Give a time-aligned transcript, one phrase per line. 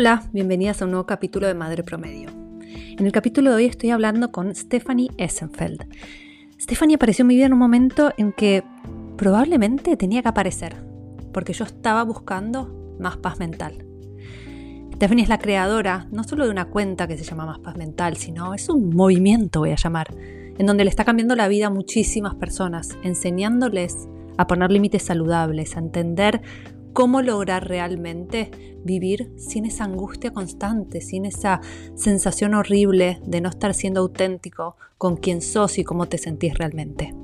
[0.00, 2.30] Hola, bienvenidas a un nuevo capítulo de Madre Promedio.
[2.60, 5.86] En el capítulo de hoy estoy hablando con Stephanie Essenfeld.
[6.56, 8.62] Stephanie apareció en mi vida en un momento en que
[9.16, 10.76] probablemente tenía que aparecer,
[11.32, 13.84] porque yo estaba buscando más paz mental.
[14.94, 18.16] Stephanie es la creadora no solo de una cuenta que se llama Más Paz Mental,
[18.16, 21.70] sino es un movimiento, voy a llamar, en donde le está cambiando la vida a
[21.70, 24.06] muchísimas personas, enseñándoles
[24.36, 26.40] a poner límites saludables, a entender
[26.98, 28.50] cómo lograr realmente
[28.82, 31.60] vivir sin esa angustia constante, sin esa
[31.94, 37.14] sensación horrible de no estar siendo auténtico con quién sos y cómo te sentís realmente.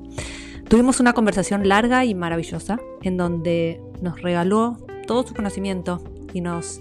[0.68, 4.76] Tuvimos una conversación larga y maravillosa en donde nos regaló
[5.08, 6.00] todo su conocimiento
[6.32, 6.80] y nos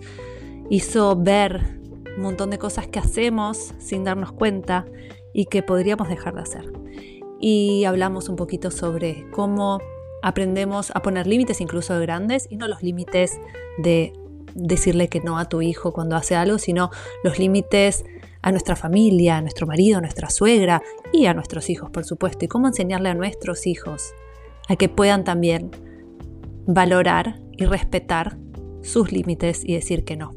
[0.70, 1.80] hizo ver
[2.16, 4.86] un montón de cosas que hacemos sin darnos cuenta
[5.34, 6.72] y que podríamos dejar de hacer.
[7.40, 9.80] Y hablamos un poquito sobre cómo
[10.24, 13.40] aprendemos a poner límites incluso de grandes y no los límites
[13.78, 14.14] de
[14.56, 16.92] decirle que no a tu hijo cuando hace algo, sino
[17.24, 18.06] los límites
[18.42, 22.46] a nuestra familia, a nuestro marido, a nuestra suegra y a nuestros hijos, por supuesto,
[22.46, 24.14] y cómo enseñarle a nuestros hijos
[24.70, 25.72] a que puedan también
[26.66, 28.38] valorar y respetar
[28.82, 30.32] sus límites y decir que no.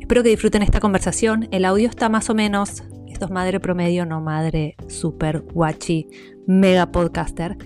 [0.00, 1.46] Espero que disfruten esta conversación.
[1.52, 6.08] El audio está más o menos, esto es madre promedio, no madre super guachi,
[6.46, 7.56] mega podcaster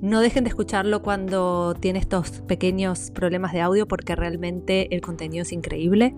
[0.00, 5.42] no dejen de escucharlo cuando tiene estos pequeños problemas de audio porque realmente el contenido
[5.42, 6.14] es increíble.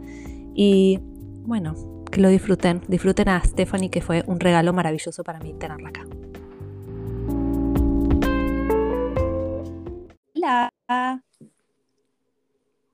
[0.55, 2.83] Y bueno, que lo disfruten.
[2.89, 6.07] Disfruten a Stephanie que fue un regalo maravilloso para mí tenerla acá.
[10.35, 10.71] Hola.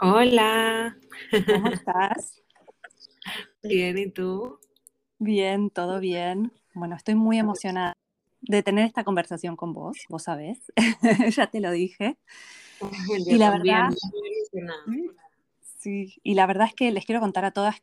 [0.00, 0.96] Hola.
[1.46, 2.42] ¿Cómo estás?
[3.62, 4.60] Bien, ¿y tú?
[5.18, 6.52] Bien, todo bien.
[6.74, 7.96] Bueno, estoy muy emocionada
[8.40, 10.72] de tener esta conversación con vos, vos sabés,
[11.36, 12.16] ya te lo dije.
[13.08, 13.88] y la verdad,
[15.78, 17.76] sí, y la verdad es que les quiero contar a todas,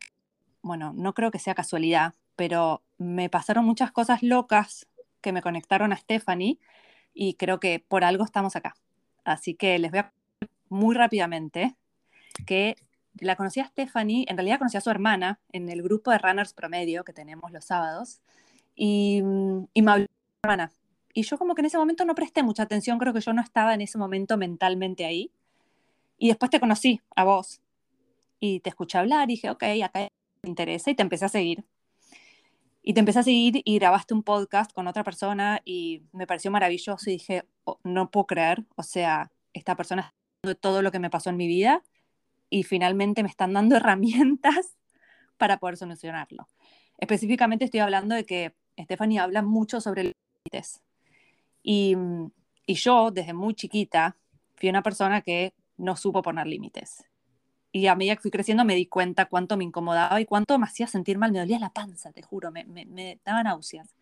[0.61, 4.87] bueno, no creo que sea casualidad, pero me pasaron muchas cosas locas
[5.21, 6.59] que me conectaron a Stephanie
[7.13, 8.75] y creo que por algo estamos acá.
[9.23, 10.13] Así que les voy a
[10.69, 11.75] muy rápidamente
[12.45, 12.75] que
[13.19, 16.53] la conocí a Stephanie, en realidad conocí a su hermana en el grupo de Runners
[16.53, 18.21] Promedio que tenemos los sábados
[18.75, 19.21] y,
[19.73, 20.07] y me habló
[20.43, 20.73] hermana.
[21.13, 23.41] Y yo como que en ese momento no presté mucha atención, creo que yo no
[23.41, 25.31] estaba en ese momento mentalmente ahí.
[26.17, 27.61] Y después te conocí a vos
[28.39, 30.07] y te escuché hablar y dije, ok, acá
[30.41, 31.63] me interesa y te empecé a seguir.
[32.81, 36.51] Y te empecé a seguir y grabaste un podcast con otra persona y me pareció
[36.51, 40.91] maravilloso y dije, oh, no puedo creer, o sea, esta persona está de todo lo
[40.91, 41.83] que me pasó en mi vida
[42.49, 44.75] y finalmente me están dando herramientas
[45.37, 46.49] para poder solucionarlo.
[46.97, 50.12] Específicamente estoy hablando de que Stephanie habla mucho sobre
[51.61, 51.95] y,
[52.65, 54.17] y yo, desde muy chiquita,
[54.55, 57.05] fui una persona que no supo poner límites.
[57.71, 60.65] Y a medida que fui creciendo me di cuenta cuánto me incomodaba y cuánto me
[60.65, 61.31] hacía sentir mal.
[61.31, 63.95] Me dolía la panza, te juro, me, me, me daba náuseas.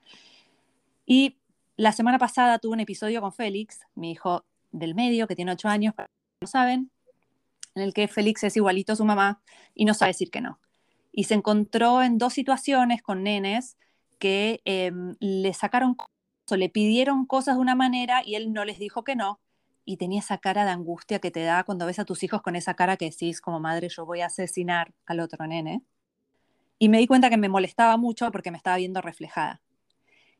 [1.05, 1.37] Y
[1.77, 5.69] la semana pasada tuve un episodio con Félix, mi hijo del medio, que tiene ocho
[5.69, 6.09] años, para
[6.41, 6.91] no saben,
[7.75, 9.41] en el que Félix es igualito a su mamá
[9.73, 10.59] y no sabe decir que no.
[11.11, 13.77] Y se encontró en dos situaciones con nenes
[14.19, 15.95] que em, le sacaron
[16.57, 19.39] le pidieron cosas de una manera y él no les dijo que no.
[19.85, 22.55] Y tenía esa cara de angustia que te da cuando ves a tus hijos con
[22.55, 25.83] esa cara que decís como madre, yo voy a asesinar al otro nene.
[26.79, 29.61] Y me di cuenta que me molestaba mucho porque me estaba viendo reflejada.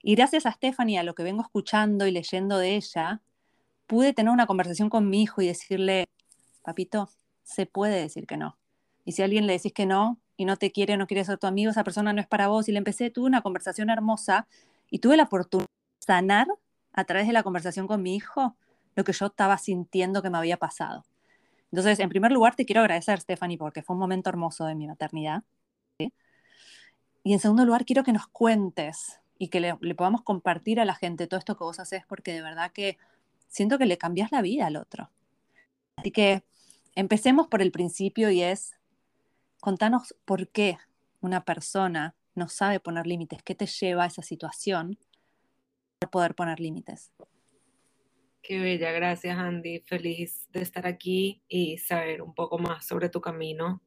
[0.03, 3.22] Y gracias a Stephanie, a lo que vengo escuchando y leyendo de ella,
[3.88, 6.05] pude tener una conversación con mi hijo y decirle,
[6.63, 7.09] papito,
[7.43, 8.57] se puede decir que no.
[9.05, 11.38] Y si a alguien le decís que no y no te quiere, no quiere ser
[11.38, 12.69] tu amigo, esa persona no es para vos.
[12.69, 14.47] Y le empecé, tuve una conversación hermosa
[14.89, 15.67] y tuve la oportunidad
[16.01, 16.47] sanar
[16.94, 18.56] a través de la conversación con mi hijo
[18.95, 21.06] lo que yo estaba sintiendo que me había pasado.
[21.72, 24.88] Entonces, en primer lugar, te quiero agradecer, Stephanie, porque fue un momento hermoso de mi
[24.88, 25.44] maternidad.
[27.23, 30.85] Y en segundo lugar, quiero que nos cuentes y que le, le, podamos compartir a
[30.85, 32.97] la gente todo esto que vos haces, porque de verdad que
[33.47, 35.09] siento que le cambias la vida al otro.
[35.96, 36.43] Así que
[36.96, 38.73] empecemos por el principio y es,
[39.59, 40.78] contanos por qué
[41.22, 44.97] una persona no sabe poner límites, qué te lleva a esa situación
[46.08, 47.12] poder poner límites.
[48.42, 49.82] Qué bella, gracias Andy.
[49.82, 53.84] Feliz de estar aquí y saber un poco más sobre tu camino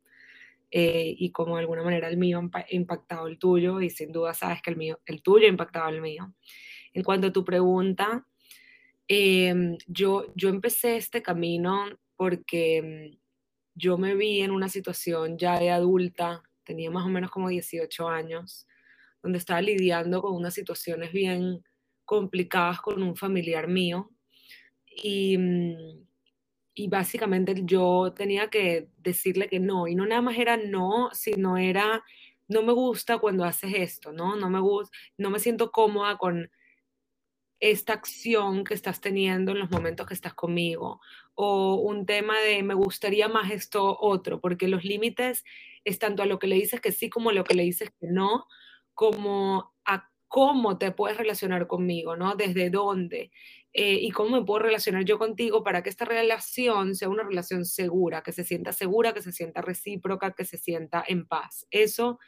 [0.70, 4.32] eh, y cómo de alguna manera el mío ha impactado el tuyo y sin duda
[4.32, 6.32] sabes que el, mío, el tuyo ha impactado el mío.
[6.92, 8.26] En cuanto a tu pregunta,
[9.08, 13.18] em, yo, yo empecé este camino porque em,
[13.74, 18.08] yo me vi en una situación ya de adulta, tenía más o menos como 18
[18.08, 18.68] años,
[19.22, 21.64] donde estaba lidiando con unas situaciones bien
[22.04, 24.10] complicadas con un familiar mío.
[24.86, 26.04] Y, mm,
[26.74, 31.56] y básicamente yo tenía que decirle que no, y no nada más era no, sino
[31.56, 32.04] era,
[32.48, 34.36] no me gusta cuando haces esto, ¿no?
[34.36, 36.50] No me gusta, no me siento cómoda con
[37.60, 41.00] esta acción que estás teniendo en los momentos que estás conmigo,
[41.34, 45.44] o un tema de me gustaría más esto otro, porque los límites
[45.84, 47.90] es tanto a lo que le dices que sí como a lo que le dices
[48.00, 48.46] que no,
[48.94, 52.34] como a cómo te puedes relacionar conmigo, ¿no?
[52.36, 53.30] Desde dónde.
[53.72, 57.64] Eh, y cómo me puedo relacionar yo contigo para que esta relación sea una relación
[57.64, 61.66] segura, que se sienta segura, que se sienta recíproca, que se sienta en paz.
[61.70, 62.20] Eso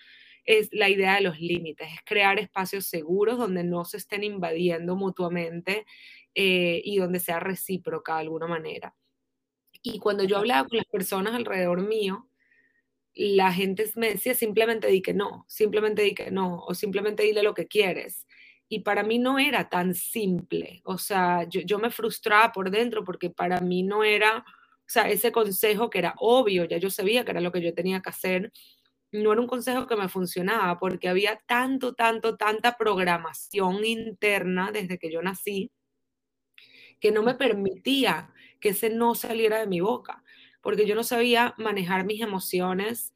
[0.45, 4.97] es la idea de los límites, es crear espacios seguros donde no se estén invadiendo
[4.97, 5.87] mutuamente
[6.35, 8.95] eh, y donde sea recíproca de alguna manera.
[9.83, 12.29] Y cuando yo hablaba con las personas alrededor mío,
[13.17, 17.43] la gente me decía simplemente di que no, simplemente di que no, o simplemente dile
[17.43, 18.27] lo que quieres.
[18.69, 23.31] Y para mí no era tan simple, o sea, yo, me frustraba por dentro porque
[23.31, 27.31] para mí no era, o sea, ese consejo que era obvio, ya yo sabía que
[27.31, 28.53] era lo que yo tenía que hacer,
[29.13, 34.99] no era un consejo que me funcionaba porque había tanto, tanto, tanta programación interna desde
[34.99, 35.71] que yo nací
[37.01, 40.23] que no me permitía que ese no saliera de mi boca,
[40.67, 43.15] porque yo no sabía manejar mis emociones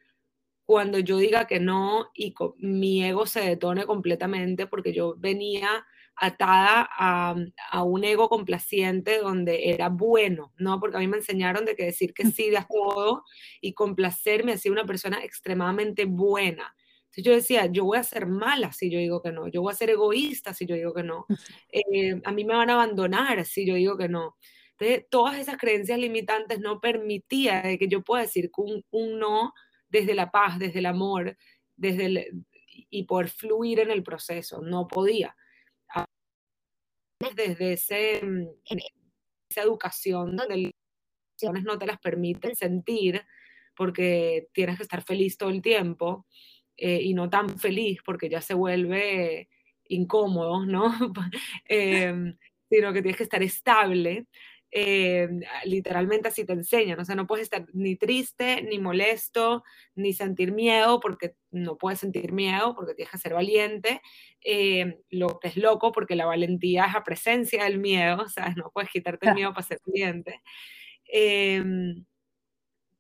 [0.65, 6.89] cuando yo diga que no y mi ego se detone completamente porque yo venía atada
[6.97, 7.35] a,
[7.73, 10.79] a, un ego complaciente donde era bueno, ¿no?
[10.79, 13.25] Porque a mí me enseñaron de que decir que sí de todo
[13.61, 16.77] y complacerme hacía una persona extremadamente buena.
[17.07, 19.73] Entonces yo decía, yo voy a ser mala si yo digo que no, yo voy
[19.73, 21.27] a ser egoísta si yo digo que no,
[21.73, 24.37] eh, a mí me van a abandonar si yo digo que no.
[25.11, 29.53] Todas esas creencias limitantes no permitían que yo pueda decir un, un no
[29.89, 31.37] desde la paz, desde el amor,
[31.77, 32.45] desde el,
[32.91, 34.61] y por fluir en el proceso.
[34.63, 35.37] No podía.
[37.35, 38.47] Desde ese, mm,
[39.51, 40.73] esa educación donde
[41.43, 43.23] las no te las permiten sentir
[43.77, 46.27] porque tienes que estar feliz todo el tiempo
[46.77, 49.49] eh, y no tan feliz porque ya se vuelve
[49.89, 50.85] incómodo, ¿no?
[51.67, 52.37] Em,
[52.69, 54.27] sino que tienes que estar estable.
[54.73, 55.29] Eh,
[55.65, 59.65] literalmente así te enseñan, o sea, no puedes estar ni triste, ni molesto,
[59.97, 64.01] ni sentir miedo, porque no puedes sentir miedo, porque tienes que ser valiente,
[64.45, 68.57] eh, lo que es loco, porque la valentía es la presencia del miedo, ¿sabes?
[68.57, 70.41] No puedes quitarte el miedo para ser valiente.
[71.05, 72.05] Em,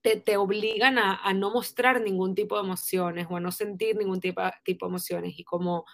[0.02, 3.96] te, te, obligan a, a, no mostrar ningún tipo de emociones o a no sentir
[3.96, 5.38] ningún tipo, tipo de emociones.
[5.38, 5.84] Y como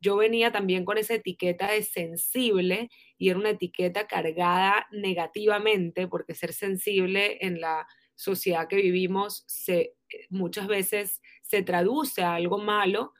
[0.00, 6.34] yo venía también con esa etiqueta de sensible y era una etiqueta cargada negativamente, porque
[6.34, 9.94] ser sensible en la sociedad que vivimos se,
[10.28, 13.12] muchas veces se traduce a algo malo.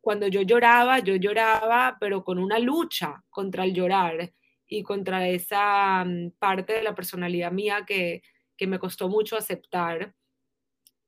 [0.00, 4.32] cuando yo lloraba, yo lloraba, pero con una lucha contra el llorar
[4.66, 8.22] y contra esa mm, parte de la personalidad mía que,
[8.56, 10.14] que me costó mucho aceptar.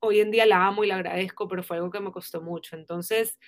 [0.00, 2.76] Hoy en día la amo y la agradezco, pero fue algo que me costó mucho.
[2.76, 3.38] Entonces,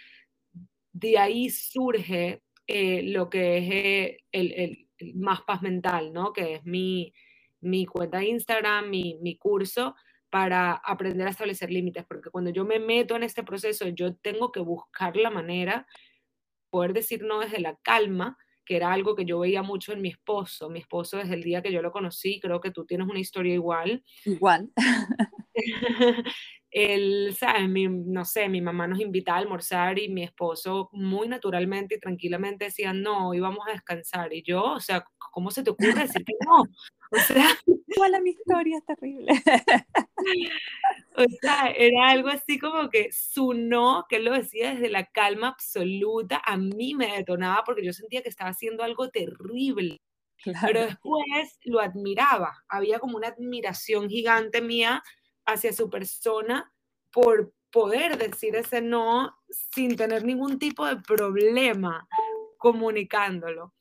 [0.98, 6.32] de ahí surge eh, lo que es eh, el, más paz mental, ¿no?
[6.32, 7.12] Que es mi,
[7.60, 9.94] mi cuenta de Instagram, mi, mi, curso
[10.30, 14.50] para aprender a establecer límites, porque cuando yo me meto en este proceso, yo tengo
[14.52, 15.86] que buscar la manera,
[16.70, 20.08] poder decir no desde la calma, que era algo que yo veía mucho en mi
[20.08, 20.70] esposo.
[20.70, 23.54] Mi esposo desde el día que yo lo conocí, creo que tú tienes una historia
[23.54, 24.02] igual.
[24.24, 24.70] Igual.
[26.76, 27.70] él, ¿sabes?
[27.70, 32.66] no sé, mi mamá nos invitaba a almorzar y mi esposo muy naturalmente y tranquilamente
[32.66, 34.34] decía, no, íbamos a descansar.
[34.34, 35.02] Y yo, o sea,
[35.32, 36.64] ¿cómo se te ocurre decir que no?
[37.12, 37.46] O sea...
[37.88, 39.32] Igual mi historia es terrible.
[41.16, 45.06] o sea, era algo así como que su no, que él lo decía desde la
[45.06, 49.96] calma absoluta, a mí me detonaba porque yo sentía que estaba haciendo algo terrible.
[50.60, 55.02] Pero después lo admiraba, había como una admiración gigante mía
[55.46, 56.72] hacia su persona
[57.12, 62.08] por poder decir ese no sin tener ningún tipo de problema
[62.58, 63.74] comunicándolo.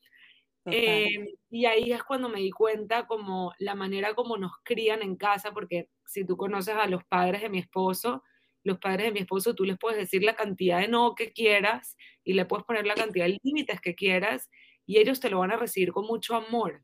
[0.68, 5.16] Eh, y ahí es cuando me di cuenta como la manera como nos crían en
[5.16, 8.22] casa, porque si tú conoces a los padres de mi esposo,
[8.64, 11.96] los padres de mi esposo, tú les puedes decir la cantidad de no que quieras
[12.24, 14.50] y le puedes poner la cantidad de límites que quieras
[14.86, 16.82] y ellos te lo van a recibir con mucho amor.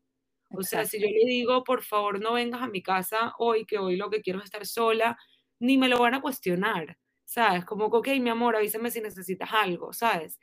[0.53, 3.77] O sea, si yo le digo, por favor, no vengas a mi casa hoy, que
[3.79, 5.17] hoy lo que quiero es estar sola,
[5.59, 7.65] ni me lo van a cuestionar, ¿sabes?
[7.65, 10.39] Como, ok, mi amor, avísame si necesitas algo, ¿sabes?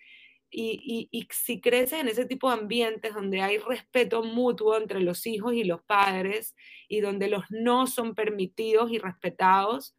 [0.51, 5.01] Y, y, y, si creces en ese tipo de ambientes donde hay respeto mutuo entre
[5.01, 6.57] los hijos y los padres
[6.89, 9.95] y donde los no son permitidos y respetados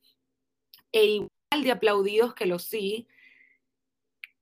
[0.91, 3.07] e igual de aplaudidos que los sí,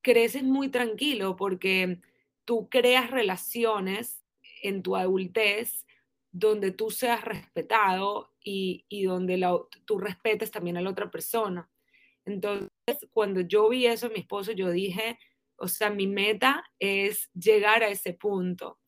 [0.02, 2.00] creces muy tranquilo porque
[2.46, 4.19] tú creas relaciones
[4.64, 5.86] en tu adultez
[6.32, 9.44] donde tú seas respetado y, donde
[9.86, 11.70] tú respetes también a la otra persona.
[12.26, 12.70] Entonces,
[13.12, 15.18] cuando yo vi eso mi esposo, yo dije,
[15.58, 18.80] o sea, mi meta es llegar a ese punto,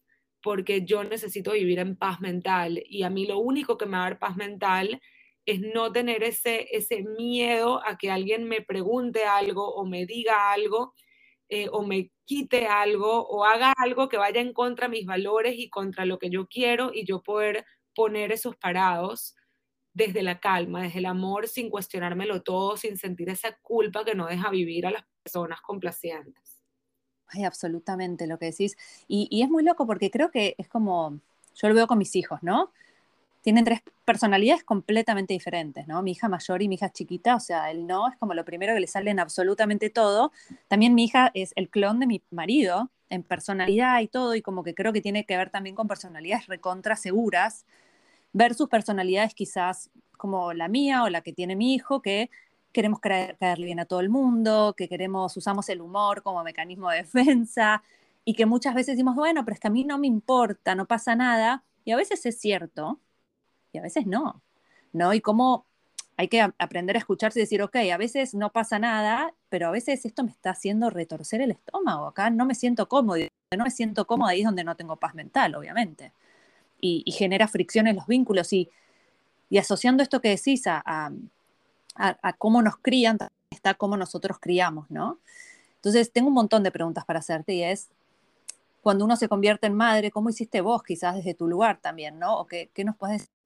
[0.41, 4.05] porque yo necesito vivir en paz mental y a mí lo único que me va
[4.05, 5.01] a dar paz mental
[5.45, 10.51] es no tener ese, ese miedo a que alguien me pregunte algo o me diga
[10.51, 10.93] algo
[11.49, 15.55] eh, o me quite algo o haga algo que vaya en contra de mis valores
[15.57, 19.35] y contra lo que yo quiero y yo poder poner esos parados
[19.93, 24.27] desde la calma, desde el amor, sin cuestionármelo todo, sin sentir esa culpa que no
[24.27, 26.63] deja vivir a las personas complacientes.
[27.27, 28.77] Ay, absolutamente lo que decís.
[29.09, 31.19] Y, y es muy loco porque creo que es como,
[31.55, 32.71] yo lo veo con mis hijos, ¿no?
[33.41, 36.01] Tienen tres personalidades completamente diferentes, ¿no?
[36.01, 38.73] Mi hija mayor y mi hija chiquita, o sea, el no es como lo primero
[38.73, 40.31] que le sale en absolutamente todo.
[40.67, 44.63] También mi hija es el clon de mi marido en personalidad y todo, y como
[44.63, 47.65] que creo que tiene que ver también con personalidades recontra seguras
[48.31, 52.29] versus personalidades quizás como la mía o la que tiene mi hijo, que
[52.71, 56.97] queremos caerle bien a todo el mundo, que queremos, usamos el humor como mecanismo de
[56.97, 57.83] defensa,
[58.23, 60.85] y que muchas veces decimos, bueno, pero es que a mí no me importa, no
[60.85, 62.99] pasa nada, y a veces es cierto,
[63.73, 64.41] y a veces no,
[64.93, 65.13] ¿no?
[65.13, 65.65] Y cómo
[66.17, 69.71] hay que aprender a escucharse y decir, ok, a veces no pasa nada, pero a
[69.71, 73.25] veces esto me está haciendo retorcer el estómago, acá no me siento cómodo,
[73.57, 76.13] no me siento cómodo ahí es donde no tengo paz mental, obviamente.
[76.79, 78.69] Y, genera fricción en los vínculos y,
[79.57, 81.11] asociando esto que decís a,
[82.37, 83.17] cómo nos crían,
[83.49, 85.19] está cómo nosotros criamos, ¿no?
[85.77, 87.89] Entonces, tengo un montón de preguntas para hacerte y es,
[88.83, 92.37] cuando uno se convierte en madre, ¿cómo hiciste vos quizás desde tu lugar también, ¿no?
[92.39, 93.40] ¿O qué, qué nos puedes decir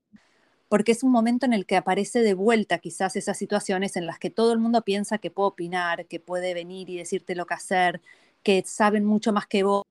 [0.69, 4.19] porque es un momento en el que aparece de vuelta quizás esas situaciones en las
[4.19, 7.53] que todo el mundo piensa que puede opinar, que puede venir y decirte lo que
[7.53, 8.01] hacer,
[8.43, 9.83] que saben mucho más que vos,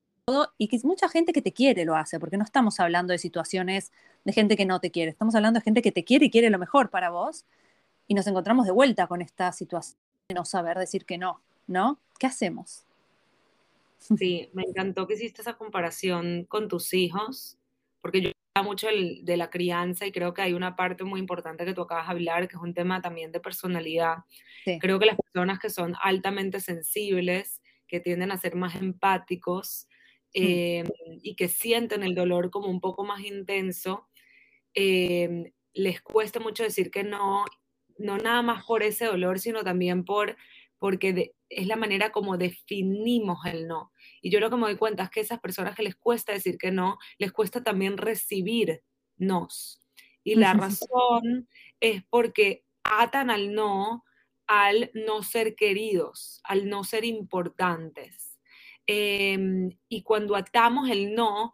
[0.57, 3.91] y que mucha gente que te quiere lo hace, porque no estamos hablando de situaciones
[4.23, 6.49] de gente que no te quiere, estamos hablando de gente que te quiere y quiere
[6.49, 7.45] lo mejor para vos,
[8.07, 9.97] y nos encontramos de vuelta con esta situación
[10.29, 11.99] de no saber decir que no, ¿no?
[12.17, 12.85] ¿Qué hacemos?
[13.99, 17.57] Sí, me encantó que hiciste esa comparación con tus hijos,
[18.01, 18.31] porque yo
[18.63, 22.07] mucho de la crianza y creo que hay una parte muy importante que tú acabas
[22.07, 24.19] de hablar, que es un tema también de personalidad.
[24.79, 29.87] Creo que las personas que son altamente sensibles, que tienden a ser más empáticos
[30.33, 30.41] mm.
[30.41, 30.87] em,
[31.21, 34.07] y que sienten el dolor como un poco más intenso,
[34.73, 37.45] em, les cuesta mucho decir que no,
[37.97, 40.37] no nada más por ese dolor, sino también por
[40.79, 43.91] porque es la manera como definimos el no.
[44.21, 46.57] Y yo lo que me doy cuenta es que esas personas que les cuesta decir
[46.57, 48.83] que no, les cuesta también recibir
[49.17, 49.81] nos.
[50.23, 51.47] Y la razón
[51.79, 54.03] es porque atan al no
[54.47, 58.37] al no ser queridos, al no ser importantes.
[58.87, 61.53] Em, y cuando atamos el no,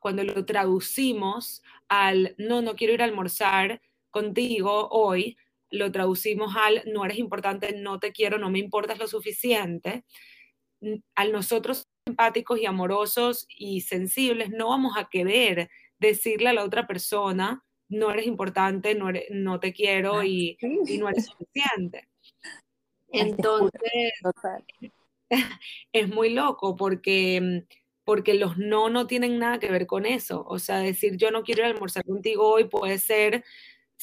[0.00, 5.36] cuando lo traducimos al no, no quiero ir a almorzar contigo hoy,
[5.72, 10.04] lo traducimos al no eres importante, no te quiero, no me importas lo suficiente,
[11.14, 16.86] al nosotros empáticos y amorosos y sensibles, no vamos a querer decirle a la otra
[16.86, 22.08] persona, no eres importante, no, no te quiero ah, y, y no eres suficiente.
[23.12, 24.12] Entonces,
[25.92, 27.64] es muy loco porque,
[28.04, 30.44] porque los no no tienen nada que ver con eso.
[30.48, 33.44] O sea, decir yo no quiero ir a almorzar contigo hoy puede ser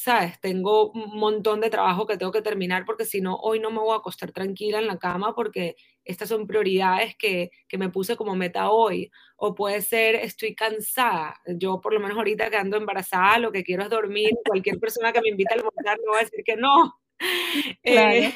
[0.02, 3.70] sabes, tengo un montón de trabajo que tengo que terminar porque si no, hoy no
[3.70, 7.90] me voy a acostar tranquila en la cama porque estas son prioridades que, que, me
[7.90, 9.10] puse como meta hoy.
[9.36, 11.40] O puede ser, estoy cansada.
[11.46, 14.30] Yo por lo menos ahorita que ando embarazada, lo que quiero es dormir.
[14.44, 16.94] Cualquier persona que me invite a almorzar me va a decir que no.
[17.84, 18.34] Eh,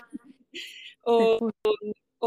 [1.03, 1.51] o,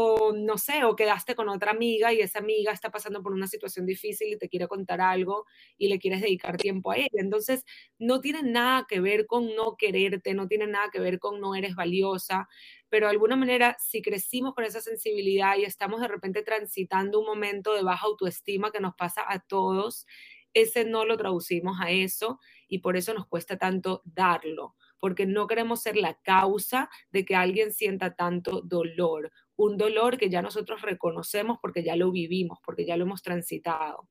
[0.00, 3.48] o no sé, o quedaste con otra amiga y esa amiga está pasando por una
[3.48, 5.44] situación difícil y te quiere contar algo
[5.76, 7.08] y le quieres dedicar tiempo a ella.
[7.14, 7.64] Entonces,
[7.98, 11.56] no tiene nada que ver con no quererte, no tiene nada que ver con no
[11.56, 12.48] eres valiosa,
[12.88, 17.26] pero de alguna manera, si crecimos con esa sensibilidad y estamos de repente transitando un
[17.26, 20.06] momento de baja autoestima que nos pasa a todos,
[20.54, 22.38] ese no lo traducimos a eso
[22.68, 27.36] y por eso nos cuesta tanto darlo porque no queremos ser la causa de que
[27.36, 32.86] alguien sienta tanto dolor, un dolor que ya nosotros reconocemos porque ya lo vivimos, porque
[32.86, 34.08] ya lo hemos transitado.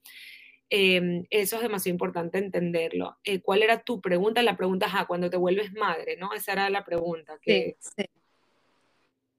[0.69, 3.17] Em, eso es demasiado importante entenderlo.
[3.23, 4.43] Eh, ¿Cuál era tu pregunta?
[4.43, 6.33] La pregunta, es cuando te vuelves madre, ¿no?
[6.33, 7.37] Esa era la pregunta.
[7.41, 8.05] Que, sí,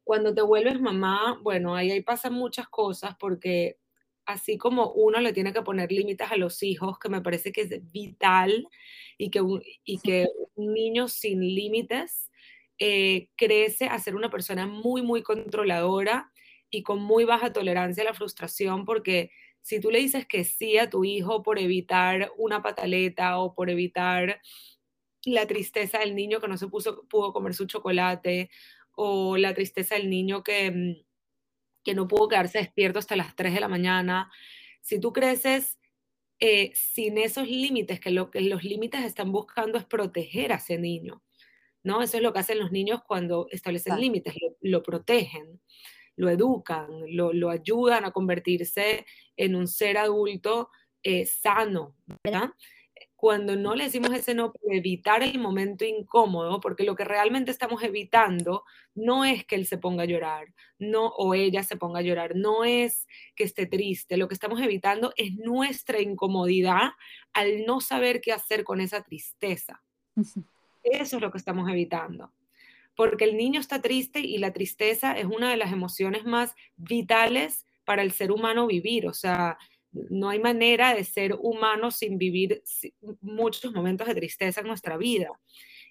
[0.05, 3.76] Cuando te vuelves mamá, bueno, ahí, ahí pasan muchas cosas porque
[4.28, 7.62] así como uno le tiene que poner límites a los hijos, que me parece que
[7.62, 8.68] es vital
[9.16, 9.40] y que
[9.85, 12.30] y que un niño sin límites
[12.78, 16.30] eh, crece a ser una persona muy, muy controladora
[16.70, 19.30] y con muy baja tolerancia a la frustración porque
[19.62, 23.70] si tú le dices que sí a tu hijo por evitar una pataleta o por
[23.70, 24.40] evitar
[25.25, 28.50] la tristeza del niño que no se puso, pudo comer su chocolate
[28.92, 31.08] o la tristeza del niño que, mm,
[31.88, 34.30] que no pudo quedarse despierto hasta las 3 de la mañana,
[34.83, 35.78] si tú creces
[36.38, 40.76] eh, sin esos límites, que lo que los límites están buscando es proteger a ese
[40.76, 41.23] niño,
[41.83, 42.02] ¿no?
[42.02, 45.62] Eso es lo que hacen los niños cuando establecen límites, lo, protegen,
[46.14, 50.68] lo educan, lo, ayudan a convertirse en un ser adulto
[51.02, 52.50] eh, sano, ¿verdad?
[53.19, 57.51] Cuando no le decimos ese no para evitar el momento incómodo, porque lo que realmente
[57.51, 58.63] estamos evitando
[58.95, 62.37] no es que él se ponga a llorar, no o ella se ponga a llorar,
[62.37, 66.93] no es que esté triste, lo que estamos evitando es nuestra incomodidad
[67.33, 69.83] al no saber qué hacer con esa tristeza.
[70.85, 72.33] Eso es lo que estamos evitando.
[72.95, 77.67] Porque el niño está triste y la tristeza es una de las emociones más vitales
[77.85, 79.59] para el ser humano vivir, o sea,
[79.92, 82.62] no hay manera de ser humano sin vivir
[83.21, 85.28] muchos momentos de tristeza en nuestra vida.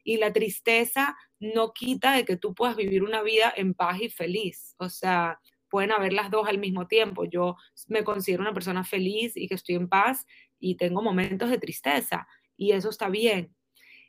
[0.03, 4.09] Y la tristeza no quita de que tú puedas vivir una vida en paz y
[4.09, 4.75] feliz.
[4.77, 5.39] O sea,
[5.69, 7.25] pueden haber las dos al mismo tiempo.
[7.25, 7.55] Yo
[7.87, 10.25] me considero una persona feliz y que estoy en paz
[10.59, 13.55] y tengo momentos de tristeza y eso está bien.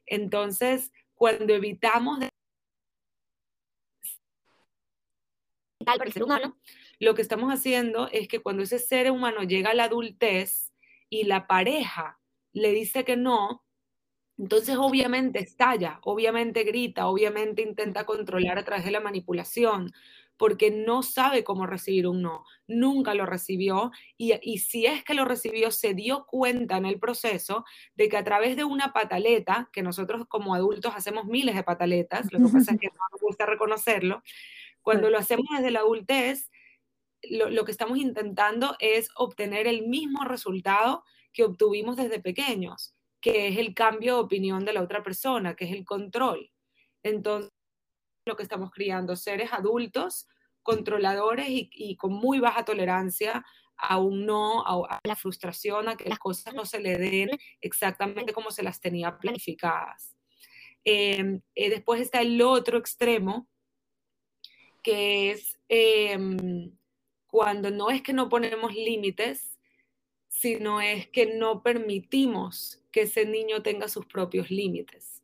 [0.06, 2.28] Entonces, cuando evitamos de
[5.84, 6.58] para ser humano,
[7.00, 10.72] lo que estamos haciendo es que cuando ese ser humano llega a la adultez
[11.08, 12.18] y la pareja
[12.52, 13.64] le dice que no,
[14.36, 19.92] entonces obviamente estalla, obviamente grita, obviamente intenta controlar a través de la manipulación,
[20.36, 25.14] porque no sabe cómo recibir un no, nunca lo recibió y, y, si es que
[25.14, 27.64] lo recibió, se dio cuenta en el proceso
[27.96, 32.32] de que a través de una pataleta, que nosotros como adultos hacemos miles de pataletas,
[32.32, 34.22] lo que pasa es que no nos gusta reconocerlo,
[34.82, 36.50] cuando lo hacemos desde la adultez,
[37.22, 43.58] lo, que estamos intentando es obtener el mismo resultado que obtuvimos desde pequeños, que es
[43.58, 46.50] el cambio de opinión de la otra persona, que es el control.
[47.02, 47.50] Entonces,
[48.26, 50.28] lo que estamos criando, seres adultos,
[50.62, 53.44] controladores y, con muy baja tolerancia
[53.76, 58.32] a un no, a, la frustración, a que las cosas no se le den exactamente
[58.32, 60.14] como se las tenía planificadas.
[60.84, 63.48] Em, eh, después está el otro extremo,
[64.82, 66.77] que es em,
[67.38, 69.56] cuando no es que no ponemos límites,
[70.26, 75.22] sino es que no permitimos que ese niño tenga sus propios límites.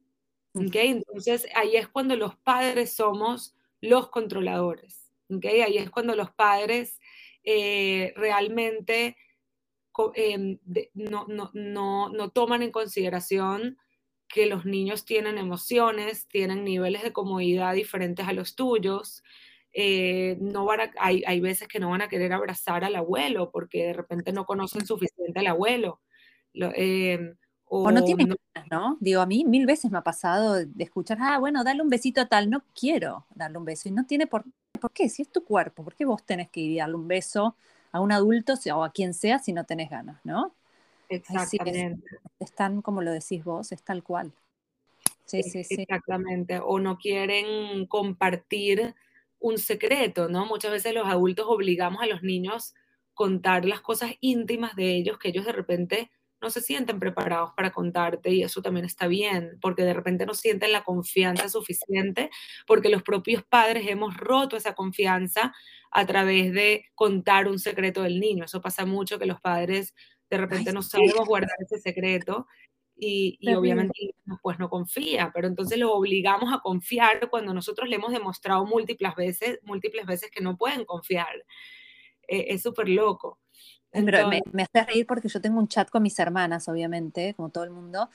[0.55, 0.91] ¿okay?
[0.91, 5.11] Entonces ahí es cuando los padres somos los controladores.
[5.29, 5.63] ¿okay?
[5.63, 7.01] Ahí es cuando los padres
[7.43, 9.17] eh, realmente
[10.15, 10.61] em,
[10.95, 13.77] no, no, no, no toman en consideración
[14.29, 19.25] que los niños tienen emociones, tienen niveles de comodidad diferentes a los tuyos,
[19.77, 23.87] eh, no van hay, hay, veces que no van a querer abrazar al abuelo porque
[23.87, 26.01] de repente no conocen suficiente al abuelo.
[26.55, 27.35] Em,
[27.67, 28.97] o, no tienen ganas, ¿no?
[29.01, 32.21] Digo, a mí mil veces me ha pasado de escuchar, ah, bueno, dale un besito
[32.21, 34.45] a tal, no quiero darle un beso y no tiene por,
[34.81, 37.09] ¿por qué, si es tu cuerpo, ¿por qué vos tenés que ir a darle un
[37.09, 37.57] beso
[37.91, 40.55] a un adulto o a quien sea si no tenés ganas, ¿no?
[41.09, 42.05] Exactamente.
[42.39, 44.33] Es, tan como lo decís vos, es tal cual.
[45.25, 45.83] Sí, sí, sí.
[45.83, 46.61] Exactamente.
[46.63, 48.95] O no quieren compartir
[49.45, 50.47] un secreto, ¿no?
[50.47, 52.81] Muchas veces los adultos obligamos a los niños a
[53.13, 57.71] contar las cosas íntimas de ellos que ellos de repente no se sienten preparados para
[57.71, 62.31] contarte y eso también está bien, porque de repente no sienten la confianza suficiente,
[62.67, 65.55] porque los propios padres hemos roto esa confianza
[65.91, 68.47] a través de contar un secreto del niño.
[68.47, 69.95] Eso pasa mucho que los padres
[70.31, 72.47] de repente no sabemos guardar ese secreto
[72.97, 78.13] y, obviamente pues no confía, pero entonces lo obligamos a confiar cuando nosotros le hemos
[78.13, 81.35] demostrado múltiples veces, múltiples veces que no pueden confiar.
[82.29, 83.39] Eh, es súper loco.
[83.91, 87.51] pero me, me, hace reír porque yo tengo un chat con mis hermanas, obviamente, como
[87.51, 88.09] todo el mundo,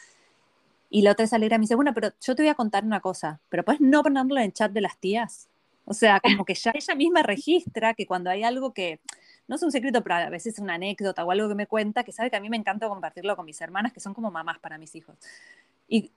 [0.89, 2.99] y la otra es alegra, me dice, bueno, pero yo te voy a contar una
[2.99, 5.47] cosa, pero puedes no ponerlo en el chat de las tías.
[5.89, 8.99] O sea, como que ya ella misma registra que cuando hay algo que
[9.47, 12.03] no es un secreto, pero a veces es una anécdota o algo que me cuenta,
[12.03, 14.59] que sabe que a mí me encanta compartirlo con mis hermanas, que son como mamás
[14.59, 15.17] para mis hijos.
[15.87, 16.11] Y,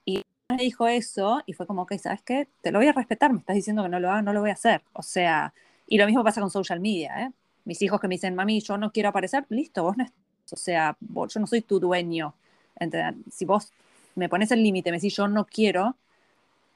[0.49, 2.47] me dijo eso y fue como, ok, ¿sabes qué?
[2.61, 4.51] Te lo voy a respetar, me estás diciendo que no lo haga, no lo voy
[4.51, 4.83] a hacer.
[4.93, 5.51] O sea,
[5.87, 7.31] y lo mismo pasa con social media, ¿eh?
[7.65, 10.05] Mis hijos que me dicen, mami, yo no quiero aparecer, listo, vos no
[10.51, 12.35] O sea, yo no soy tu dueño.
[13.31, 13.71] si vos
[14.15, 15.95] me pones el límite, me decís yo no quiero,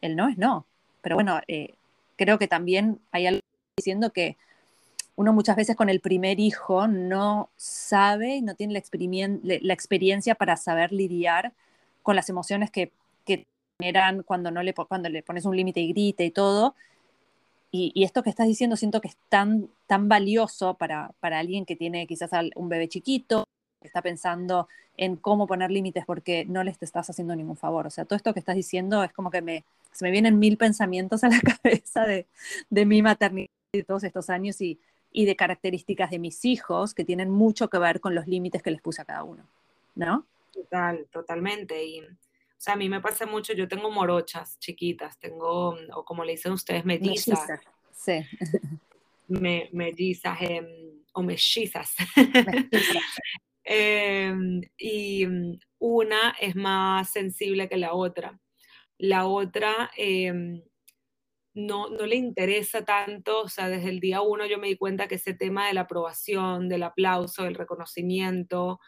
[0.02, 0.66] el no es no.
[1.02, 1.76] Pero bueno, eh,
[2.18, 3.40] creo que también hay algo
[3.78, 4.36] diciendo que
[5.16, 10.58] uno muchas veces con el primer hijo no sabe y no tiene la, experiencia para
[10.58, 11.54] saber lidiar
[12.04, 12.92] con las emociones que,
[13.26, 13.46] que
[13.80, 16.76] generan cuando, no le, cuando le pones un límite y grita y todo.
[17.72, 21.76] y, esto que estás diciendo siento que es tan, tan valioso para, para alguien que
[21.76, 23.48] tiene quizás un bebé chiquito,
[23.88, 27.88] que está pensando en cómo poner límites porque no les estás haciendo ningún favor.
[27.88, 30.58] O sea, todo esto que estás diciendo es como que me, se me vienen mil
[30.58, 32.26] pensamientos a la cabeza de,
[32.70, 34.80] de mi maternidad de todos estos años y,
[35.12, 38.72] y de características de mis hijos que tienen mucho que ver con los límites que
[38.72, 39.44] les puse a cada uno,
[39.96, 40.26] ¿no?
[40.54, 41.84] Total, totalmente.
[41.84, 42.06] Y, o
[42.58, 46.52] sea, a mí me pasa mucho, yo tengo morochas chiquitas, tengo, o como le dicen
[46.52, 47.48] ustedes, mellizas.
[47.94, 48.26] Sí.
[49.30, 50.66] Me, mellizas em,
[51.12, 51.96] o mellizas.
[53.70, 58.40] Em, y mm, una es más sensible que la otra.
[58.98, 60.64] La otra em,
[61.54, 65.08] no, no le interesa tanto, o sea, desde el día uno yo me di cuenta
[65.08, 68.80] que ese tema de la aprobación, del aplauso, del reconocimiento,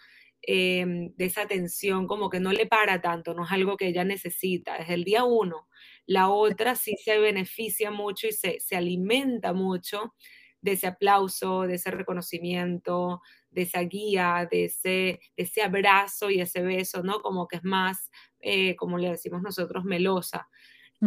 [0.42, 4.06] em, de esa atención, como que no le para tanto, no es algo que ella
[4.06, 5.68] necesita, desde el día uno.
[6.06, 10.16] La otra sí se beneficia mucho y se, alimenta mucho
[10.62, 16.62] de ese aplauso, de ese reconocimiento, de esa guía, de ese, ese abrazo y ese
[16.62, 17.22] beso, ¿no?
[17.22, 18.10] Como que es más,
[18.40, 20.50] eh, como le decimos nosotros, melosa.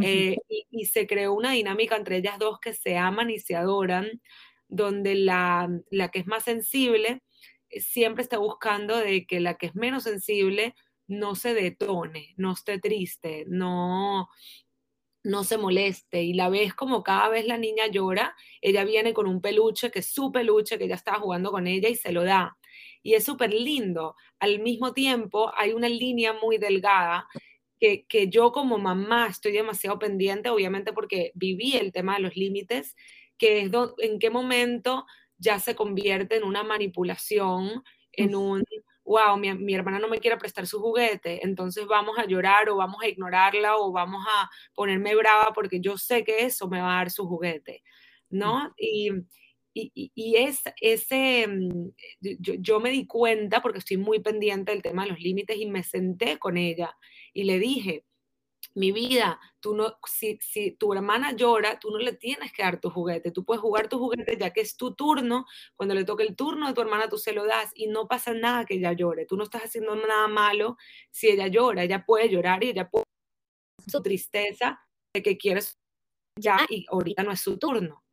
[0.01, 0.37] Eh,
[0.71, 4.23] y, se creó una dinámica entre ellas dos que se aman y se adoran,
[4.69, 7.23] donde la, la que es más sensible
[7.69, 10.75] eh, siempre está buscando de que la que es menos sensible
[11.09, 14.29] no se detone, no esté triste, no,
[15.25, 16.23] no se moleste.
[16.23, 20.01] Y la ves como cada vez la niña llora, ella viene con un peluche que
[20.01, 22.57] es su peluche, que ya estaba jugando con ella y se lo da.
[23.03, 24.17] Y es súper lindo.
[24.39, 27.27] Al mismo tiempo hay una línea muy delgada
[28.09, 32.95] que, yo como mamá estoy demasiado pendiente, obviamente porque viví el tema de los límites,
[33.39, 35.05] que es en qué momento
[35.39, 37.83] ya se convierte en una manipulación,
[38.13, 38.63] en un,
[39.05, 42.77] wow, mi, mi, hermana no me quiere prestar su juguete, entonces vamos a llorar o
[42.77, 46.95] vamos a ignorarla o vamos a ponerme brava porque yo sé que eso me va
[46.95, 47.83] a dar su juguete,
[48.31, 48.73] ¿no?
[48.77, 49.11] Y,
[49.75, 54.83] y, y, es, ese, mm, yo, yo, me di cuenta porque estoy muy pendiente del
[54.83, 56.97] tema de los límites y me senté con ella
[57.33, 58.05] y le dije,
[58.75, 62.81] mi vida, tú no, si, si, tu hermana llora, tú no le tienes que dar
[62.81, 66.23] tu juguete, tú puedes jugar tu juguete ya que es tu turno, cuando le toque
[66.23, 68.93] el turno de tu hermana tú se lo das y no pasa nada que ella
[68.93, 70.77] llore, tú no estás haciendo nada malo
[71.11, 73.05] si ella llora, ella puede llorar y ella puede
[73.87, 74.81] su tristeza
[75.15, 75.79] de que quieres
[76.37, 78.05] ya y ahorita no es su turno.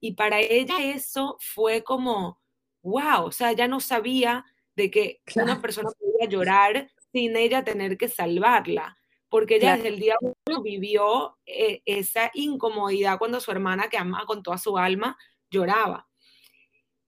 [0.00, 2.40] Y para ella eso fue como,
[2.82, 4.44] wow, o sea, ella no sabía
[4.74, 8.96] de que una persona podía llorar sin ella tener que salvarla,
[9.32, 14.26] porque ella desde el día uno vivió eh, esa incomodidad cuando su hermana, que ama
[14.26, 15.16] con toda su alma,
[15.50, 16.06] lloraba.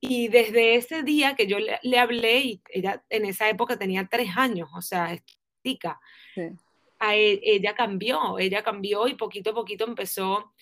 [0.01, 4.31] Y desde ese día que yo le, hablé, y ella en esa época tenía tres
[4.39, 5.23] años, o sea, es
[5.63, 6.01] chica,
[6.35, 10.55] e, ella cambió, ella cambió y poquito a poquito empezó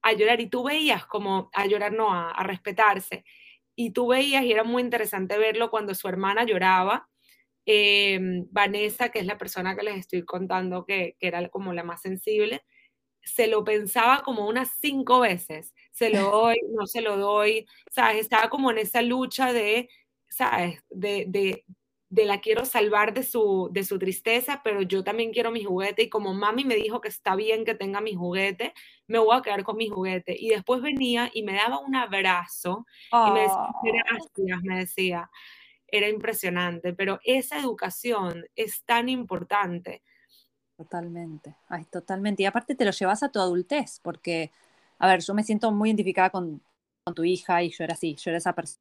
[0.00, 0.40] a llorar.
[0.40, 3.26] Y tú veías como, a llorar no, a, a respetarse.
[3.76, 7.10] Y tú veías, y era muy interesante verlo cuando su hermana lloraba,
[7.66, 11.84] Em, Vanessa, que es la persona que les estoy contando que, que, era como la
[11.84, 12.64] más sensible,
[13.22, 15.74] se lo pensaba como unas cinco veces.
[15.92, 18.20] Se lo doy, no se lo doy, ¿sabes?
[18.20, 19.88] Estaba como en esa lucha de,
[20.28, 20.82] ¿sabes?
[20.90, 21.64] De, de,
[22.08, 26.02] de la quiero salvar de su, de su tristeza, pero yo también quiero mi juguete
[26.02, 28.74] y como mami me dijo que está bien que tenga mi juguete,
[29.06, 30.34] me voy a quedar con mi juguete.
[30.38, 35.30] Y después venía y me daba un abrazo y me decía, gracias, me decía
[35.92, 40.02] era impresionante, pero esa educación es tan importante.
[40.76, 42.42] Totalmente, ay, totalmente.
[42.42, 44.50] Y aparte te lo llevas a tu adultez, porque,
[44.98, 46.62] a ver, yo me siento muy identificada con,
[47.14, 48.80] tu hija y yo era así, yo era esa persona.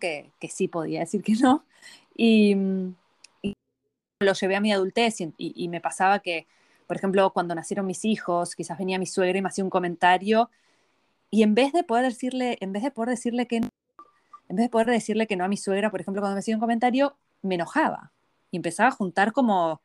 [0.00, 1.64] Que, que, sí podía decir que no.
[2.16, 2.56] Y,
[4.20, 6.46] lo llevé a mi adultez y, y, me pasaba que,
[6.86, 10.50] por ejemplo, cuando nacieron mis hijos, quizás venía mi suegra y me hacía un comentario
[11.30, 13.68] y en vez de poder decirle, en vez de poder decirle que no,
[14.48, 16.56] en vez de poder decirle que no a mi suegra, por ejemplo, cuando me hacía
[16.56, 18.10] un comentario, me enojaba
[18.50, 19.80] y empezaba a juntar como,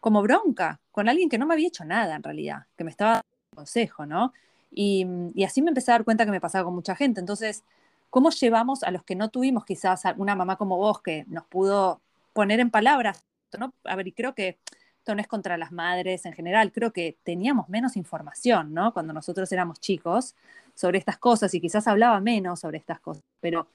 [0.00, 3.12] como bronca con alguien que no me había hecho nada en realidad, que me estaba
[3.12, 4.32] dando consejo, ¿no?
[4.70, 7.20] Y, y, así me empecé a dar cuenta que me pasaba con mucha gente.
[7.20, 7.62] Entonces,
[8.10, 12.00] ¿cómo llevamos a los que no tuvimos quizás una mamá como vos que nos pudo
[12.32, 13.24] poner en palabras?
[13.58, 13.72] ¿no?
[13.84, 14.58] A ver, y creo que
[14.98, 18.92] esto no es contra las madres en general, creo que teníamos menos información, ¿no?
[18.92, 20.34] Cuando nosotros éramos chicos
[20.74, 23.66] sobre estas cosas y quizás hablaba menos sobre estas cosas, pero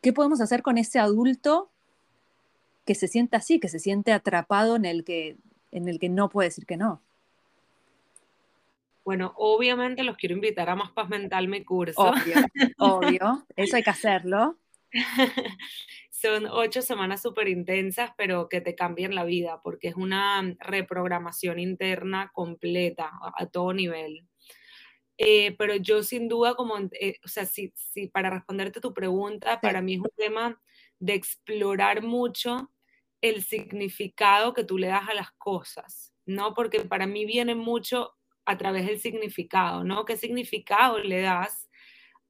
[0.00, 1.70] ¿qué podemos hacer con ese adulto
[2.86, 5.36] que se siente así, que se siente atrapado en el que,
[5.70, 7.00] en el que no puede decir que no?
[9.04, 12.00] Bueno, obviamente los quiero invitar a Más Paz Mental, mi curso.
[12.00, 12.36] Obvio,
[12.78, 14.56] obvio, eso hay que hacerlo.
[16.20, 21.58] son ocho semanas súper intensas, pero que te cambian la vida, porque es una reprogramación
[21.58, 24.26] interna completa a, todo nivel.
[25.22, 29.60] Eh, pero yo sin duda, como, eh, o sea, si, si, para responderte tu pregunta,
[29.60, 30.58] para mí es un tema
[30.98, 32.72] de explorar mucho
[33.20, 36.54] el significado que tú le das a las cosas, ¿no?
[36.54, 38.14] Porque para mí viene mucho
[38.46, 40.06] a través del significado, ¿no?
[40.06, 41.68] ¿Qué significado le das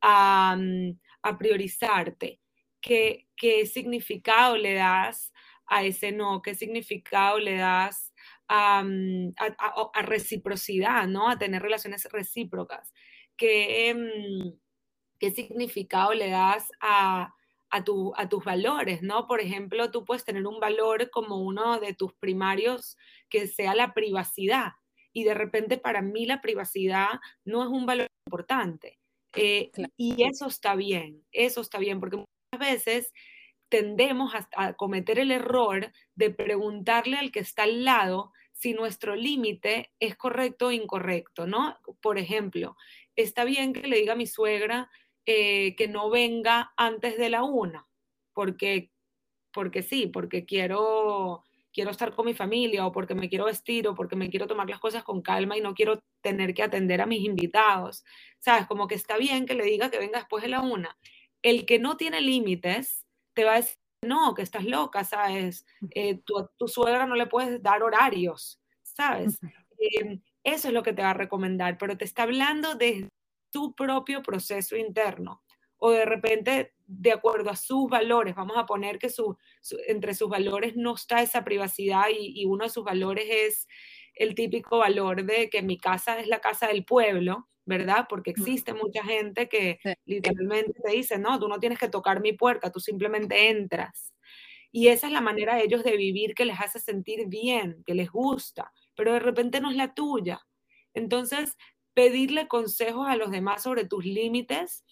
[0.00, 2.40] a, mm, a priorizarte?
[2.80, 5.32] ¿Qué, ¿Qué significado le das
[5.66, 6.42] a ese no?
[6.42, 8.09] ¿Qué significado le das
[8.52, 11.30] a, a, a reciprocidad, ¿no?
[11.30, 12.92] A tener relaciones recíprocas.
[13.36, 14.58] ¿Qué, mm,
[15.20, 17.32] qué significado le das a,
[17.70, 19.28] a, tu, a, tus valores, ¿no?
[19.28, 23.94] Por ejemplo, tú puedes tener un valor como uno de tus primarios que sea la
[23.94, 24.72] privacidad
[25.12, 28.98] y de repente para mí la privacidad no es un valor importante.
[29.36, 33.12] Eh, y eso está bien, eso está bien, porque muchas veces
[33.68, 39.16] tendemos a, a, cometer el error de preguntarle al que está al lado si nuestro
[39.16, 41.78] límite es correcto o incorrecto, ¿no?
[42.02, 42.76] Por ejemplo,
[43.16, 44.90] está bien que le diga a mi suegra
[45.24, 47.86] eh, que no venga antes de la una,
[48.34, 48.90] porque,
[49.50, 51.42] porque sí, porque quiero,
[51.72, 54.68] quiero estar con mi familia o porque me quiero vestir o porque me quiero tomar
[54.68, 58.04] las cosas con calma y no quiero tener que atender a mis invitados.
[58.40, 58.66] ¿Sabes?
[58.66, 60.98] Como que está bien que le diga que venga después de la una.
[61.40, 65.66] El que no tiene límites te va a decir, no, que estás loca, ¿sabes?
[65.90, 69.38] Eh, tu, tu, suegra no le puedes dar horarios, ¿sabes?
[69.78, 73.08] Eh, eso es lo que te va a recomendar, pero te está hablando de
[73.50, 75.42] tu propio proceso interno
[75.78, 80.14] o de repente de acuerdo a sus valores, vamos a poner que su, su, entre
[80.14, 83.68] sus valores no está esa privacidad y, y, uno de sus valores es
[84.14, 88.06] el típico valor de que mi casa es la casa del pueblo, ¿verdad?
[88.10, 89.94] Porque existe mucha gente que sí.
[90.04, 94.12] literalmente te dice, no, tú no tienes que tocar mi puerta, tú simplemente entras.
[94.72, 97.94] Y esa es la manera de ellos de vivir que les hace sentir bien, que
[97.94, 100.40] les gusta, pero de repente no es la tuya.
[100.94, 101.56] Entonces,
[101.94, 104.84] pedirle consejos a los demás sobre tus límites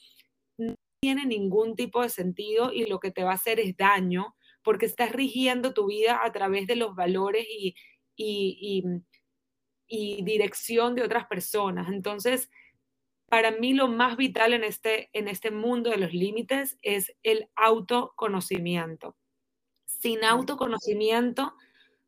[0.59, 4.37] no tiene ningún tipo de sentido y lo que te va a hacer es daño
[4.63, 7.75] porque estás rigiendo tu vida a través de los valores y,
[8.17, 8.85] y, y,
[9.89, 11.89] y dirección de otras personas.
[11.89, 12.51] Entonces,
[13.29, 17.49] para mí lo más vital en este, en este mundo de los límites es el
[17.57, 19.17] autoconocimiento.
[19.87, 21.55] Sin autoconocimiento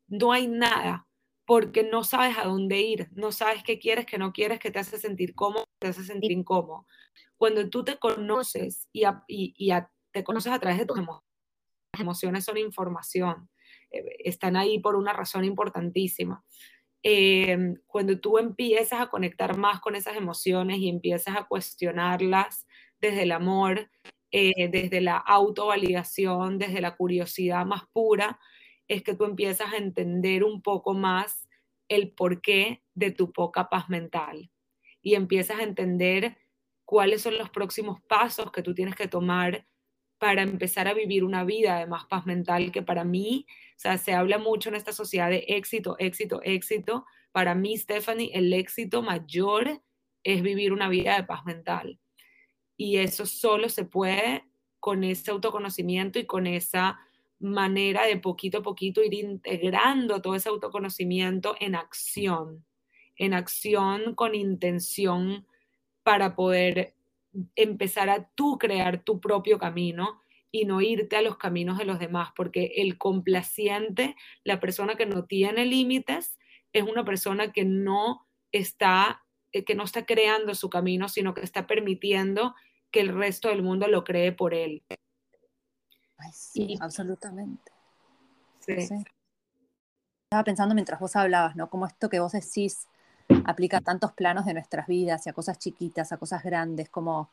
[0.07, 1.07] no hay nada
[1.45, 4.79] porque no sabes a dónde ir, no sabes qué quieres, qué no quieres, qué te
[4.79, 6.87] hace sentir cómodo, te hace sentir incómodo.
[7.37, 10.97] Cuando tú te conoces y, a, y, y a, te conoces a través de tus
[10.97, 11.27] emociones,
[11.93, 13.49] las emociones son información,
[13.91, 16.43] eh, están ahí por una razón importantísima.
[17.03, 22.67] Eh, cuando tú empiezas a conectar más con esas emociones y empiezas a cuestionarlas
[22.99, 23.89] desde el amor,
[24.31, 28.39] eh, desde la autovalidación, desde la curiosidad más pura,
[28.87, 31.47] es que tú empiezas a entender un poco más
[31.87, 34.51] el porqué de tu poca paz mental.
[35.01, 36.37] Y empiezas a entender
[36.85, 39.65] cuáles son los próximos pasos que tú tienes que tomar
[40.21, 43.97] para empezar a vivir una vida de más paz mental, que para mí, o sea,
[43.97, 47.07] se habla mucho en esta sociedad de éxito, éxito, éxito.
[47.31, 49.81] Para mí, Stephanie, el éxito mayor
[50.23, 51.97] es vivir una vida de paz mental.
[52.77, 54.45] Y eso solo se puede
[54.79, 56.99] con ese autoconocimiento y con esa
[57.39, 62.63] manera de poquito a poquito ir integrando todo ese autoconocimiento en acción,
[63.15, 65.47] en acción con intención
[66.03, 66.93] para poder
[67.55, 71.99] empezar a tú crear tu propio camino y no irte a los caminos de los
[71.99, 76.37] demás, porque el complaciente, la persona que no tiene límites,
[76.73, 81.41] es una persona que no está eh, que no está creando su camino, sino que
[81.41, 82.55] está permitiendo
[82.89, 84.83] que el resto del mundo lo cree por él.
[86.17, 87.71] Ay, sí, y, absolutamente.
[88.59, 88.79] Sí.
[88.81, 88.95] sí.
[90.25, 91.69] Estaba pensando mientras vos hablabas, ¿no?
[91.69, 92.87] Como esto que vos decís
[93.45, 97.29] aplica a tantos planos de nuestras vidas, y a cosas chiquitas, a cosas grandes, como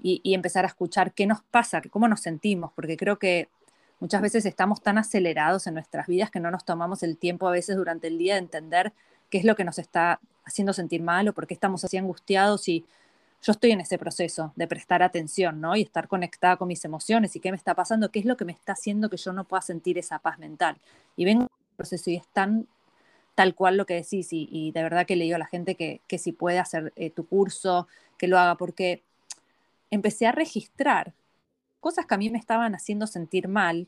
[0.00, 3.48] y, empezar a escuchar qué nos pasa, cómo nos sentimos, porque creo que
[4.00, 7.50] muchas veces estamos tan acelerados en nuestras vidas que no nos tomamos el tiempo a
[7.50, 8.92] veces durante el día de entender
[9.30, 12.68] qué es lo que nos está haciendo sentir mal o por qué estamos así angustiados
[12.68, 12.84] y
[13.42, 15.76] yo estoy en ese proceso de prestar atención, ¿no?
[15.76, 18.44] Y estar conectada con mis emociones y qué me está pasando, qué es lo que
[18.44, 20.76] me está haciendo que yo no pueda sentir esa paz mental.
[21.16, 22.66] Y vengo en proceso y es tan
[23.38, 26.00] tal cual lo que decís y, y de verdad que le a la gente que,
[26.08, 27.86] que si puede hacer eh, tu curso,
[28.18, 29.04] que lo haga, porque
[29.92, 31.12] empecé a registrar
[31.78, 33.86] cosas que a mí me estaban haciendo sentir mal,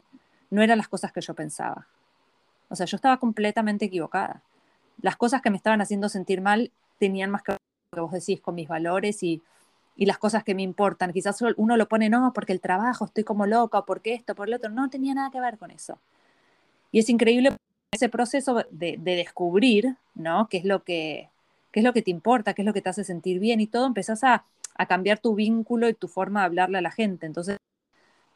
[0.50, 1.88] no eran las cosas que yo pensaba.
[2.68, 4.40] O sea, yo estaba completamente equivocada.
[5.02, 7.56] Las cosas que me estaban haciendo sentir mal tenían más que
[7.92, 9.42] que vos decís con mis valores y,
[9.96, 11.12] y las cosas que me importan.
[11.12, 14.58] Quizás uno lo pone, no, porque el trabajo, estoy como loca, porque esto, por lo
[14.58, 14.70] otro.
[14.70, 15.98] No tenía nada que ver con eso.
[16.92, 17.56] Y es increíble
[17.92, 20.48] ese proceso de, descubrir, ¿no?
[20.48, 21.28] ¿Qué es, lo que,
[21.72, 23.66] qué es lo que te importa, qué es lo que te hace sentir bien y
[23.66, 24.44] todo, empezás a,
[24.76, 27.26] a cambiar tu vínculo y tu forma de hablarle a la gente.
[27.26, 27.56] Entonces,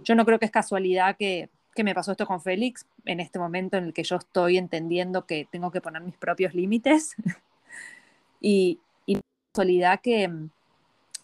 [0.00, 3.38] yo no creo que es casualidad que, que me pasó esto con Félix en este
[3.38, 7.14] momento en el que yo estoy entendiendo que tengo que poner mis propios límites.
[8.40, 9.20] y, y
[9.52, 10.32] casualidad que,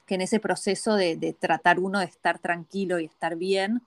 [0.06, 3.82] que en ese proceso de, de, tratar uno de estar tranquilo y estar bien,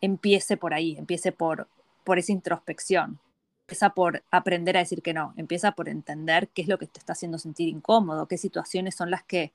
[0.00, 1.66] empiece por ahí, empiece por,
[2.04, 3.18] por esa introspección.
[3.66, 7.00] Empieza por aprender a decir que no, empieza por entender qué es lo que te
[7.00, 9.52] está haciendo sentir incómodo, qué situaciones son las que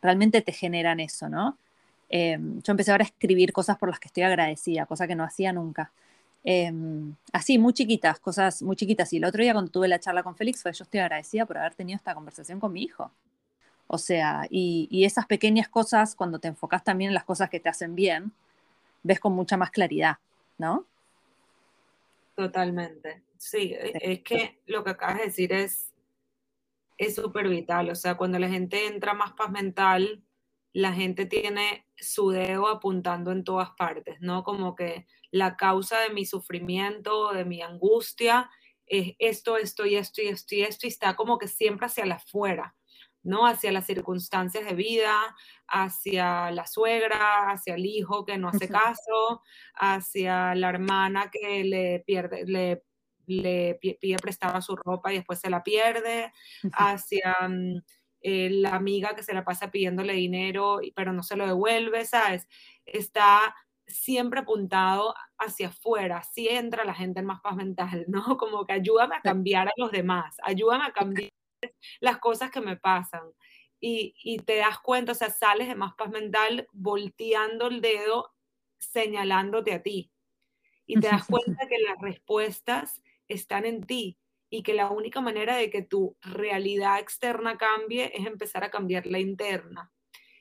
[0.00, 1.58] realmente te generan eso, ¿no?
[2.10, 5.24] Eh, yo empecé ahora a escribir cosas por las que estoy agradecida, cosa que no
[5.24, 5.90] hacía nunca.
[6.44, 6.72] Eh,
[7.32, 9.12] así, muy chiquitas, cosas muy chiquitas.
[9.12, 11.58] Y el otro día cuando tuve la charla con Félix fue yo estoy agradecida por
[11.58, 13.10] haber tenido esta conversación con mi hijo.
[13.88, 17.58] O sea, y, y esas pequeñas cosas, cuando te enfocas también en las cosas que
[17.58, 18.30] te hacen bien,
[19.02, 20.18] ves con mucha más claridad,
[20.56, 20.84] ¿no?
[22.40, 23.22] Totalmente.
[23.36, 25.92] Sí, e, es que lo que acabas de decir es
[26.96, 27.90] es súper vital.
[27.90, 30.22] O sea, cuando la gente entra más paz mental,
[30.72, 34.42] la gente tiene su dedo apuntando en todas partes, ¿no?
[34.42, 38.50] Como que la causa de mi sufrimiento, de mi angustia,
[38.86, 42.06] es esto, esto y esto y esto y esto, y está como que siempre hacia
[42.06, 42.74] la afuera.
[43.22, 43.46] ¿No?
[43.46, 45.14] Hacia las circunstancias de vida,
[45.66, 49.42] hacia la suegra, hacia el hijo que no hace caso,
[49.74, 52.82] hacia la hermana que le pierde, le,
[53.26, 56.32] le pide prestada su ropa y después se la pierde,
[56.72, 57.82] hacia mm,
[58.22, 62.48] eh, la amiga que se la pasa pidiéndole dinero pero no se lo devuelve, ¿sabes?
[62.84, 63.54] Está
[63.86, 68.22] siempre apuntado hacia afuera, así entra la gente en más paz mental, ¿no?
[68.38, 71.30] Como que ayúdame a cambiar a los demás, ayúdame a cambiar
[72.00, 73.22] las cosas que me pasan.
[73.80, 78.34] Y, y, te das cuenta, o sea, sales de más paz mental volteando el dedo,
[78.78, 80.12] señalándote a ti.
[80.86, 84.18] Y te das cuenta que las respuestas están en ti
[84.50, 89.06] y que la única manera de que tu realidad externa cambie es empezar a cambiar
[89.06, 89.92] la interna.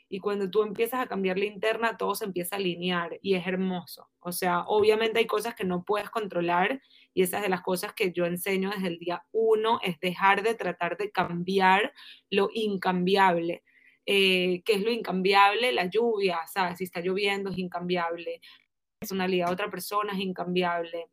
[0.09, 3.45] Y cuando tú empiezas a cambiar la interna, todo se empieza a alinear y es
[3.45, 4.09] hermoso.
[4.19, 6.81] O sea, obviamente hay cosas que no puedes controlar
[7.19, 10.55] y esas de las cosas que yo enseño desde el día uno es dejar de
[10.55, 11.91] tratar de cambiar
[12.29, 13.61] lo incambiable.
[14.05, 15.73] Eh, ¿Qué es lo incambiable?
[15.73, 16.77] La lluvia, ¿sabes?
[16.77, 18.39] Si está lloviendo es incambiable.
[18.41, 21.07] La personalidad de otra persona es incambiable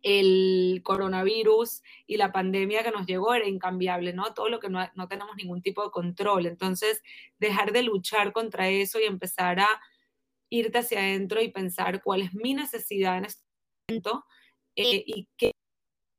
[0.00, 4.32] el coronavirus y la pandemia que nos llegó era incambiable, ¿no?
[4.32, 6.46] Todo lo que no, no, tenemos ningún tipo de control.
[6.46, 7.02] Entonces,
[7.38, 9.68] dejar de luchar contra eso y empezar a
[10.48, 13.42] irte hacia adentro y pensar cuál es mi necesidad en este
[13.86, 14.24] momento
[14.76, 15.52] eh, y qué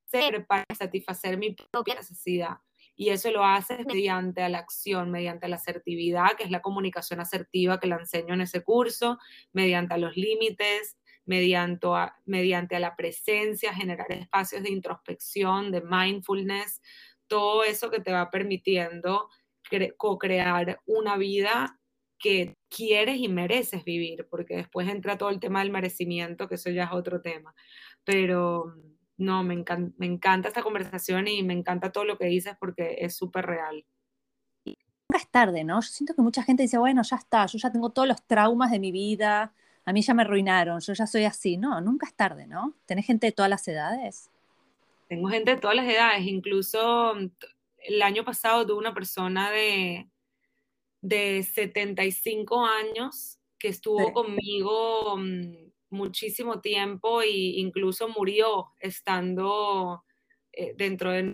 [0.08, 2.58] hacer para satisfacer mi propia necesidad.
[2.96, 7.80] Y eso lo haces mediante la acción, mediante la asertividad, que es la comunicación asertiva
[7.80, 9.20] que la enseño en ese curso,
[9.54, 16.82] mediante los límites, mediante a, mediante a la presencia, generar espacios de introspección, de mindfulness,
[17.28, 19.30] todo eso que te va permitiendo
[19.98, 21.80] co-crear una vida
[22.20, 26.70] que quieres y mereces vivir, porque después entra todo el tema del merecimiento, que eso
[26.70, 27.54] ya es otro tema.
[28.04, 28.76] Pero
[29.18, 32.98] no, me, encanta, me encanta esta conversación y me encanta todo lo que dices porque
[33.00, 33.86] es súper real.
[34.66, 35.80] Nunca es tarde, ¿no?
[35.82, 38.72] Yo siento que mucha gente dice, bueno, ya está, yo ya tengo todos los traumas
[38.72, 39.54] de mi vida,
[39.86, 41.56] a mí ya me arruinaron, yo ya soy así.
[41.56, 42.76] No, nunca es tarde, ¿no?
[42.86, 44.30] ¿Tenés gente de todas las edades?
[45.08, 47.30] Tengo gente de todas las edades, incluso mm,
[47.88, 50.10] el año pasado tuve una persona de,
[51.02, 60.04] de 75 años que estuvo conmigo mm, muchísimo tiempo e incluso murió estando
[60.54, 61.34] eh, dentro de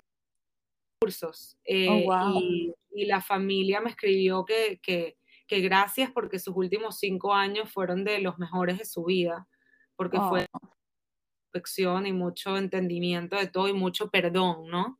[1.00, 1.58] cursos.
[1.66, 6.98] Eh, oh, y, y, la familia me escribió que, que que gracias porque sus últimos
[6.98, 9.48] cinco años fueron de los mejores de su vida,
[9.96, 12.06] porque fue oh.
[12.06, 15.00] y mucho entendimiento de todo y mucho perdón, ¿no?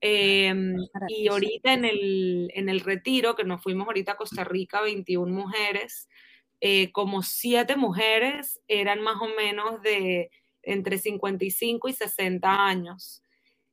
[0.00, 0.76] Em,
[1.08, 5.32] y ahorita en el, en el retiro, que nos fuimos ahorita a Costa Rica, 21
[5.32, 6.08] mujeres,
[6.60, 10.30] eh, como siete mujeres eran más o menos de
[10.62, 13.22] entre 55 y 60 años.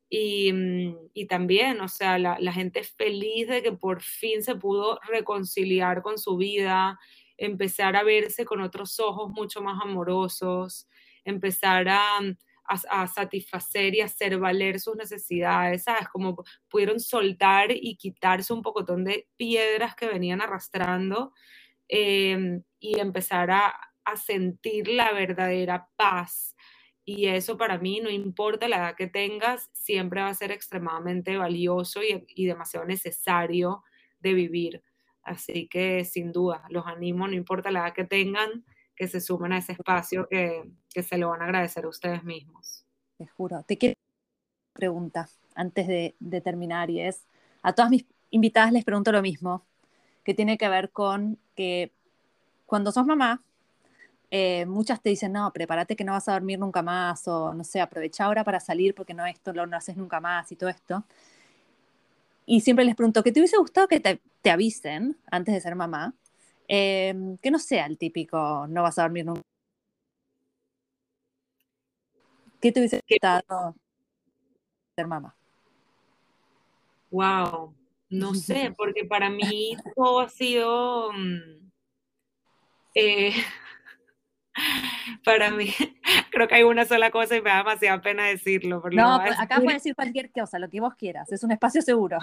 [0.09, 4.99] Mm, y, también, o sea, la, la, gente feliz de que por fin se pudo
[5.09, 6.97] reconciliar con su vida,
[7.37, 10.87] empezar a verse con otros ojos mucho más amorosos,
[11.25, 12.19] empezar a,
[12.67, 16.07] a, satisfacer y hacer valer sus necesidades, ¿sabes?
[16.09, 21.33] Como pudieron soltar y quitarse un pocotón de piedras que venían arrastrando
[21.87, 26.57] em, y empezar a, a sentir la verdadera paz
[27.09, 31.37] y eso para mí, no importa la edad que tengas, siempre va a ser extremadamente
[31.37, 33.81] valioso y, demasiado necesario
[34.19, 34.83] de vivir.
[35.23, 38.65] Así que sin duda, los animo, no importa la edad que tengan,
[38.97, 42.23] que se sumen a ese espacio que, que se lo van a agradecer a ustedes
[42.23, 42.83] mismos.
[43.17, 43.63] Te juro.
[43.63, 43.93] Te quiero
[44.73, 47.25] pregunta antes de, de terminar y es,
[47.61, 49.65] a todas mis invitadas les pregunto lo mismo,
[50.23, 51.93] que tiene que ver con que
[52.65, 53.41] cuando sos mamá,
[54.29, 57.63] eh, muchas te dicen, no, prepárate que no vas a dormir nunca más, o no
[57.63, 60.69] sé, aprovecha ahora para salir porque no, esto lo no haces nunca más y todo
[60.69, 61.05] esto.
[62.45, 65.75] Y siempre les pregunto, ¿qué te hubiese gustado que te, te avisen antes de ser
[65.75, 66.13] mamá?
[66.67, 69.41] Eh, que no sea el típico, no vas a dormir nunca.
[72.61, 73.75] ¿Qué te hubiese gustado
[74.95, 75.35] ser mamá?
[77.11, 77.73] Wow,
[78.09, 81.11] no sé, porque para mí todo ha sido...
[81.13, 81.69] Mm,
[82.95, 83.33] eh,
[85.23, 85.67] para mí,
[86.31, 88.81] creo que hay una sola cosa y me da demasiada pena decirlo.
[88.91, 92.17] no, acá puedes decir cualquier cosa, lo que vos quieras, es un espacio seguro.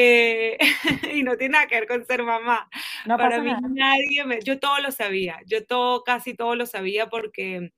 [0.00, 0.56] Eh,
[1.12, 2.70] y no tiene nada que ver con ser mamá.
[3.04, 7.72] para mí nadie me, yo todo lo sabía, yo todo, casi todo lo sabía porque,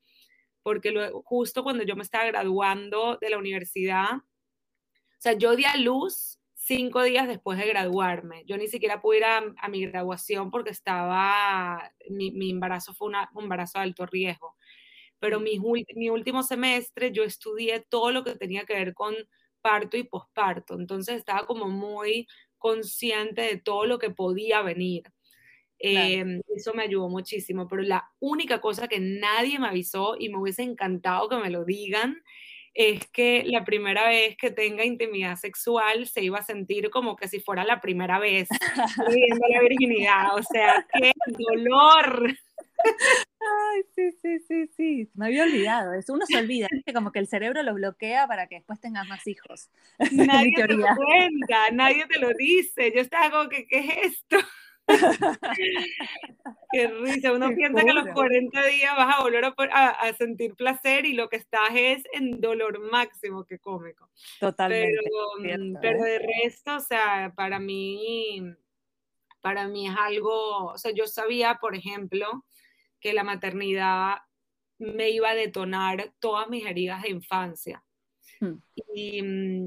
[0.63, 0.93] porque
[1.25, 6.39] justo cuando yo me estaba graduando de la universidad, o sea, yo di a luz
[6.55, 8.45] cinco días después de graduarme.
[8.45, 13.17] Yo ni siquiera pude ir a, mi graduación porque estaba, mi, mi embarazo fue un
[13.43, 14.57] embarazo de alto riesgo.
[15.19, 15.59] Pero mi,
[15.95, 19.15] mi último semestre yo estudié todo lo que tenía que ver con
[19.61, 20.75] parto y posparto.
[20.75, 22.27] Entonces estaba como muy
[22.59, 25.05] consciente de todo lo que podía venir.
[25.83, 30.39] Em, eso me ayudó muchísimo, pero la única cosa que nadie me avisó y me
[30.39, 32.23] hubiese encantado que me lo digan
[32.75, 37.29] es que la primera vez que tenga intimidad sexual se iba a sentir como que
[37.29, 38.49] si fuera la primera vez
[39.09, 40.35] viviendo la virginidad.
[40.37, 42.37] O sea, qué dolor.
[43.41, 45.11] Ay, sí, sí, sí, sí.
[45.15, 45.95] Me había olvidado.
[45.95, 49.27] Eso uno se olvida, como que el cerebro lo bloquea para que después tengas más
[49.27, 49.71] hijos.
[50.13, 52.93] Nadie te lo cuenta, nadie te lo dice.
[52.95, 54.37] Yo estaba como que, ¿qué es esto?
[56.73, 61.07] Qué risa, uno piensa que a los 40 días vas a volver a, sentir placer
[61.07, 64.09] y lo que estás es en dolor máximo, qué cómico.
[64.39, 64.99] Totalmente.
[65.43, 66.11] Pero, mm, pero ¿eh?
[66.11, 68.43] de resto, o sea, para mí,
[69.41, 72.45] para mí es algo, o sea, yo sabía, por ejemplo,
[73.01, 74.19] que la maternidad
[74.79, 77.85] me iba a detonar todas mis heridas de infancia.
[78.41, 78.55] Hmm.
[78.95, 79.23] Y,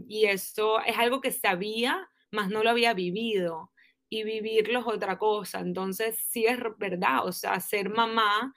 [0.08, 3.74] y eso es algo que sabía, más no lo había vivido
[4.14, 5.60] y vivirlo es otra cosa.
[5.60, 8.54] Entonces, sí es verdad, o sea, ser mamá,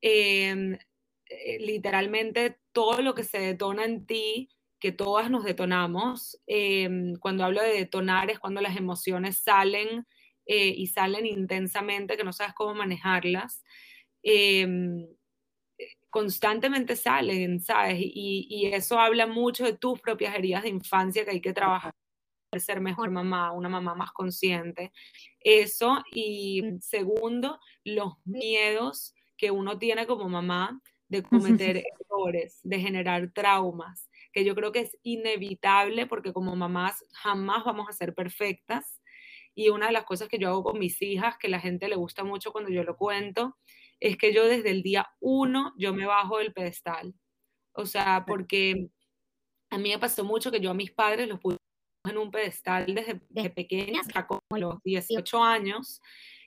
[0.00, 0.76] em,
[1.28, 4.50] eh, literalmente todo lo que se detona en ti,
[4.80, 10.06] que todas nos detonamos, em, cuando hablo de detonar es cuando las emociones salen
[10.46, 13.62] eh, y salen intensamente, que no sabes cómo manejarlas.
[14.28, 15.06] Em,
[16.10, 17.98] constantemente salen, ¿sabes?
[18.00, 21.92] Y, y, eso habla mucho de tus propias heridas de infancia que hay que trabajar
[22.60, 24.92] ser mejor mamá, una mamá más consciente.
[25.40, 26.02] Eso.
[26.12, 34.08] Y segundo, los miedos que uno tiene como mamá de cometer errores, de generar traumas,
[34.32, 39.00] que yo creo que es inevitable porque como mamás jamás vamos a ser perfectas.
[39.54, 41.96] Y una de las cosas que yo hago con mis hijas, que la gente le
[41.96, 43.56] gusta mucho cuando yo lo cuento,
[44.00, 47.14] es que yo desde el día uno, yo me bajo del pedestal.
[47.72, 48.88] O sea, porque
[49.70, 51.56] a mí me pasó mucho que yo a mis padres los pude
[52.04, 56.00] en un pedestal desde, desde pequeña, hasta como los 18 años,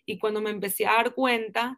[0.06, 1.78] y cuando me empecé a dar cuenta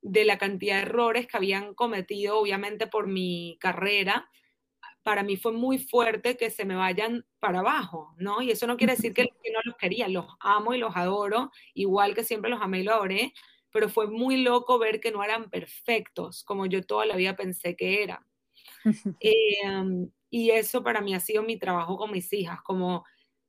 [0.00, 4.30] de la cantidad de errores que habían cometido, obviamente por mi carrera,
[5.02, 8.42] para mí fue muy fuerte que se me vayan para abajo, ¿no?
[8.42, 11.50] Y eso no quiere decir que, que no los quería, los amo y los adoro,
[11.74, 13.32] igual que siempre los amé y los adoré,
[13.70, 17.76] pero fue muy loco ver que no eran perfectos como yo toda la vida pensé
[17.76, 18.24] que eran.
[19.20, 23.04] Eh, y eso para mí ha sido mi trabajo con mis hijas, como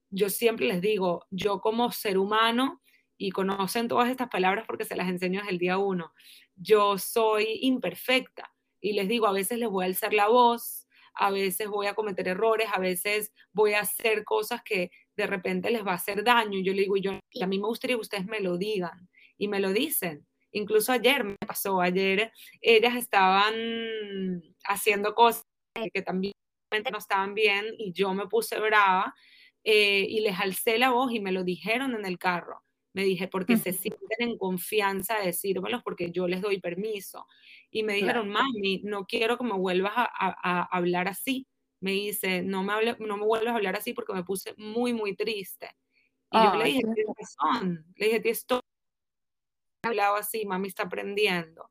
[0.10, 2.82] yo siempre les digo, yo como ser humano,
[3.20, 6.14] y conocen todas estas palabras porque se las enseño desde el día uno,
[6.56, 11.30] yo soy imperfecta y les digo, a veces les voy a alzar la voz, a
[11.30, 15.86] veces voy a cometer errores, a veces voy a hacer cosas que de repente les
[15.86, 16.62] va a hacer daño.
[16.62, 19.10] Yo le digo, yo, a mí me gustaría que ustedes me lo digan
[19.40, 20.28] y me lo dicen.
[20.52, 22.32] Incluso ayer me pasó, ayer
[22.62, 25.46] ellas estaban haciendo cosas
[25.94, 26.34] que también
[26.92, 29.16] no estaban bien y yo me puse brava
[29.64, 32.64] eh, y les alcé la voz y me lo dijeron en el carro.
[32.94, 37.28] Me dije, porque se sienten en confianza de decírmelos porque yo les doy permiso.
[37.70, 41.48] Y me dijeron, mami, no quiero que me vuelvas a, hablar así.
[41.82, 44.94] Me dice, no me, hable, no me vuelvas a hablar así porque me puse muy,
[44.94, 45.70] muy triste.
[46.32, 47.86] Y yo le dije, tienes razón.
[47.96, 48.60] Le dije, esto
[49.84, 51.70] hablado así, mami está aprendiendo.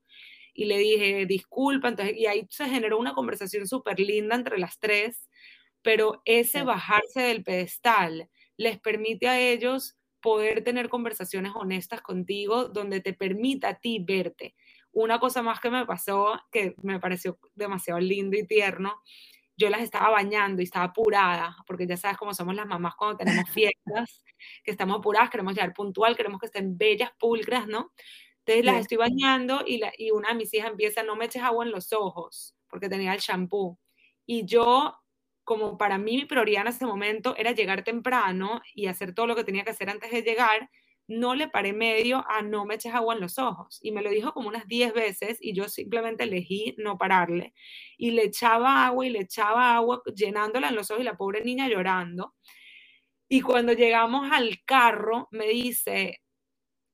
[0.54, 1.88] Y le dije, disculpa.
[1.88, 5.28] Entonces, y ahí se generó una conversación súper linda entre las tres
[5.82, 13.00] pero ese bajarse del pedestal les permite a ellos poder tener conversaciones honestas contigo donde
[13.00, 14.54] te permita a ti verte.
[14.92, 19.00] Una cosa más que me pasó, que me pareció demasiado lindo y tierno,
[19.58, 23.18] yo las estaba bañando y estaba apurada, porque ya sabes cómo somos las mamás cuando
[23.18, 24.22] tenemos fiestas,
[24.62, 27.92] que estamos apuradas, queremos llegar puntual, queremos que estén bellas, pulcras, ¿no?
[28.38, 31.42] Entonces las estoy bañando y, la, y una de mis hijas empieza, no me eches
[31.42, 33.78] agua en los ojos, porque tenía el shampoo.
[34.24, 34.96] Y yo,
[35.42, 39.34] como para mí mi prioridad en ese momento era llegar temprano y hacer todo lo
[39.34, 40.70] que tenía que hacer antes de llegar,
[41.08, 43.80] no le paré medio a no me eches agua en los ojos.
[43.82, 47.54] Y me lo dijo como unas 10 veces y yo simplemente elegí no pararle.
[47.96, 51.42] Y le echaba agua y le echaba agua llenándola en los ojos y la pobre
[51.42, 52.34] niña llorando.
[53.28, 56.22] Y cuando llegamos al carro, me dice,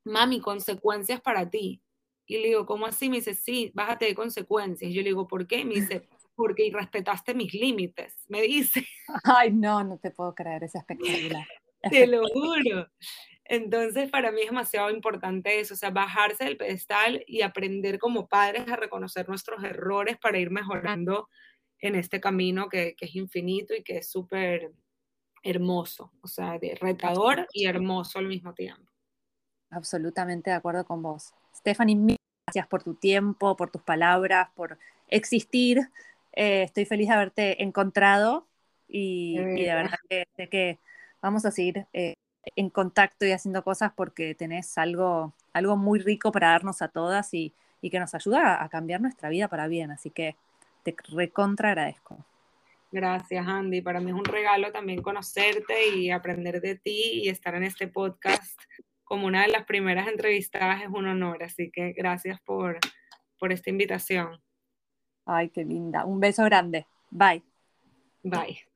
[0.05, 1.81] mami, consecuencias para ti.
[2.25, 3.09] Y le digo, ¿cómo así?
[3.09, 4.89] Me dice, sí, bájate de consecuencias.
[4.91, 5.63] Y yo le digo, ¿por qué?
[5.65, 8.85] Me dice, porque respetaste mis límites, me dice.
[9.23, 11.47] Ay, no, no te puedo creer, es espectacular.
[11.89, 12.87] Te lo juro.
[13.45, 18.27] Entonces, para mí es demasiado importante eso, o sea, bajarse del pedestal y aprender como
[18.27, 21.29] padres a reconocer nuestros errores para ir mejorando
[21.79, 24.71] en este camino que, que es infinito y que es súper
[25.43, 28.91] hermoso, o sea, de retador y hermoso al mismo tiempo.
[29.69, 31.33] Absolutamente de acuerdo con vos.
[31.55, 32.17] Stephanie,
[32.47, 35.81] gracias por tu tiempo, por tus palabras, por existir.
[36.33, 38.47] Eh, estoy feliz de haberte encontrado
[38.87, 40.79] y, de verdad que sé que
[41.21, 42.15] vamos a seguir eh,
[42.55, 47.33] en contacto y haciendo cosas porque tenés algo, algo muy rico para darnos a todas
[47.33, 49.91] y, y que nos ayuda a, cambiar nuestra vida para bien.
[49.91, 50.35] Así que
[50.83, 52.17] te recontra agradezco.
[52.91, 53.81] Gracias, Andy.
[53.81, 57.87] Para mí es un regalo también conocerte y aprender de ti y estar en este
[57.87, 58.59] podcast
[59.03, 62.79] como una de las primeras entrevistadas es un honor, así que gracias por,
[63.37, 64.41] por esta invitación.
[65.25, 66.05] Ay, qué linda.
[66.05, 66.87] Un beso grande.
[67.11, 67.43] Bye.
[68.23, 68.74] Bye.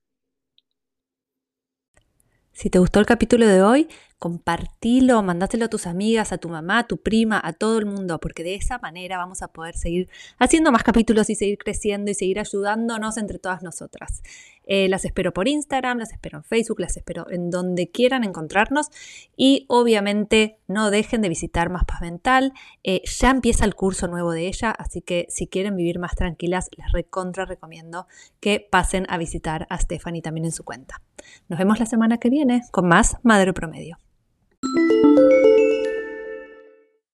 [2.59, 3.87] Si te gustó el capítulo de hoy,
[4.19, 8.19] compartilo, mandátelo a tus amigas, a tu mamá, a tu prima, a todo el mundo,
[8.19, 12.13] porque de esa manera vamos a poder seguir haciendo más capítulos y seguir creciendo y
[12.13, 14.21] seguir ayudándonos entre todas nosotras.
[14.65, 18.89] Eh, las espero por Instagram, las espero en Facebook, las espero en donde quieran encontrarnos
[19.35, 22.53] y obviamente no dejen de visitar Más Paz Mental.
[22.83, 26.69] Eh, ya empieza el curso nuevo de ella, así que si quieren vivir más tranquilas,
[26.77, 28.05] les recontra recomiendo
[28.41, 31.01] que pasen a visitar a Stephanie también en su cuenta.
[31.47, 33.97] Nos vemos la semana que viene con más Madre Promedio.
[35.01, 35.38] Thank you.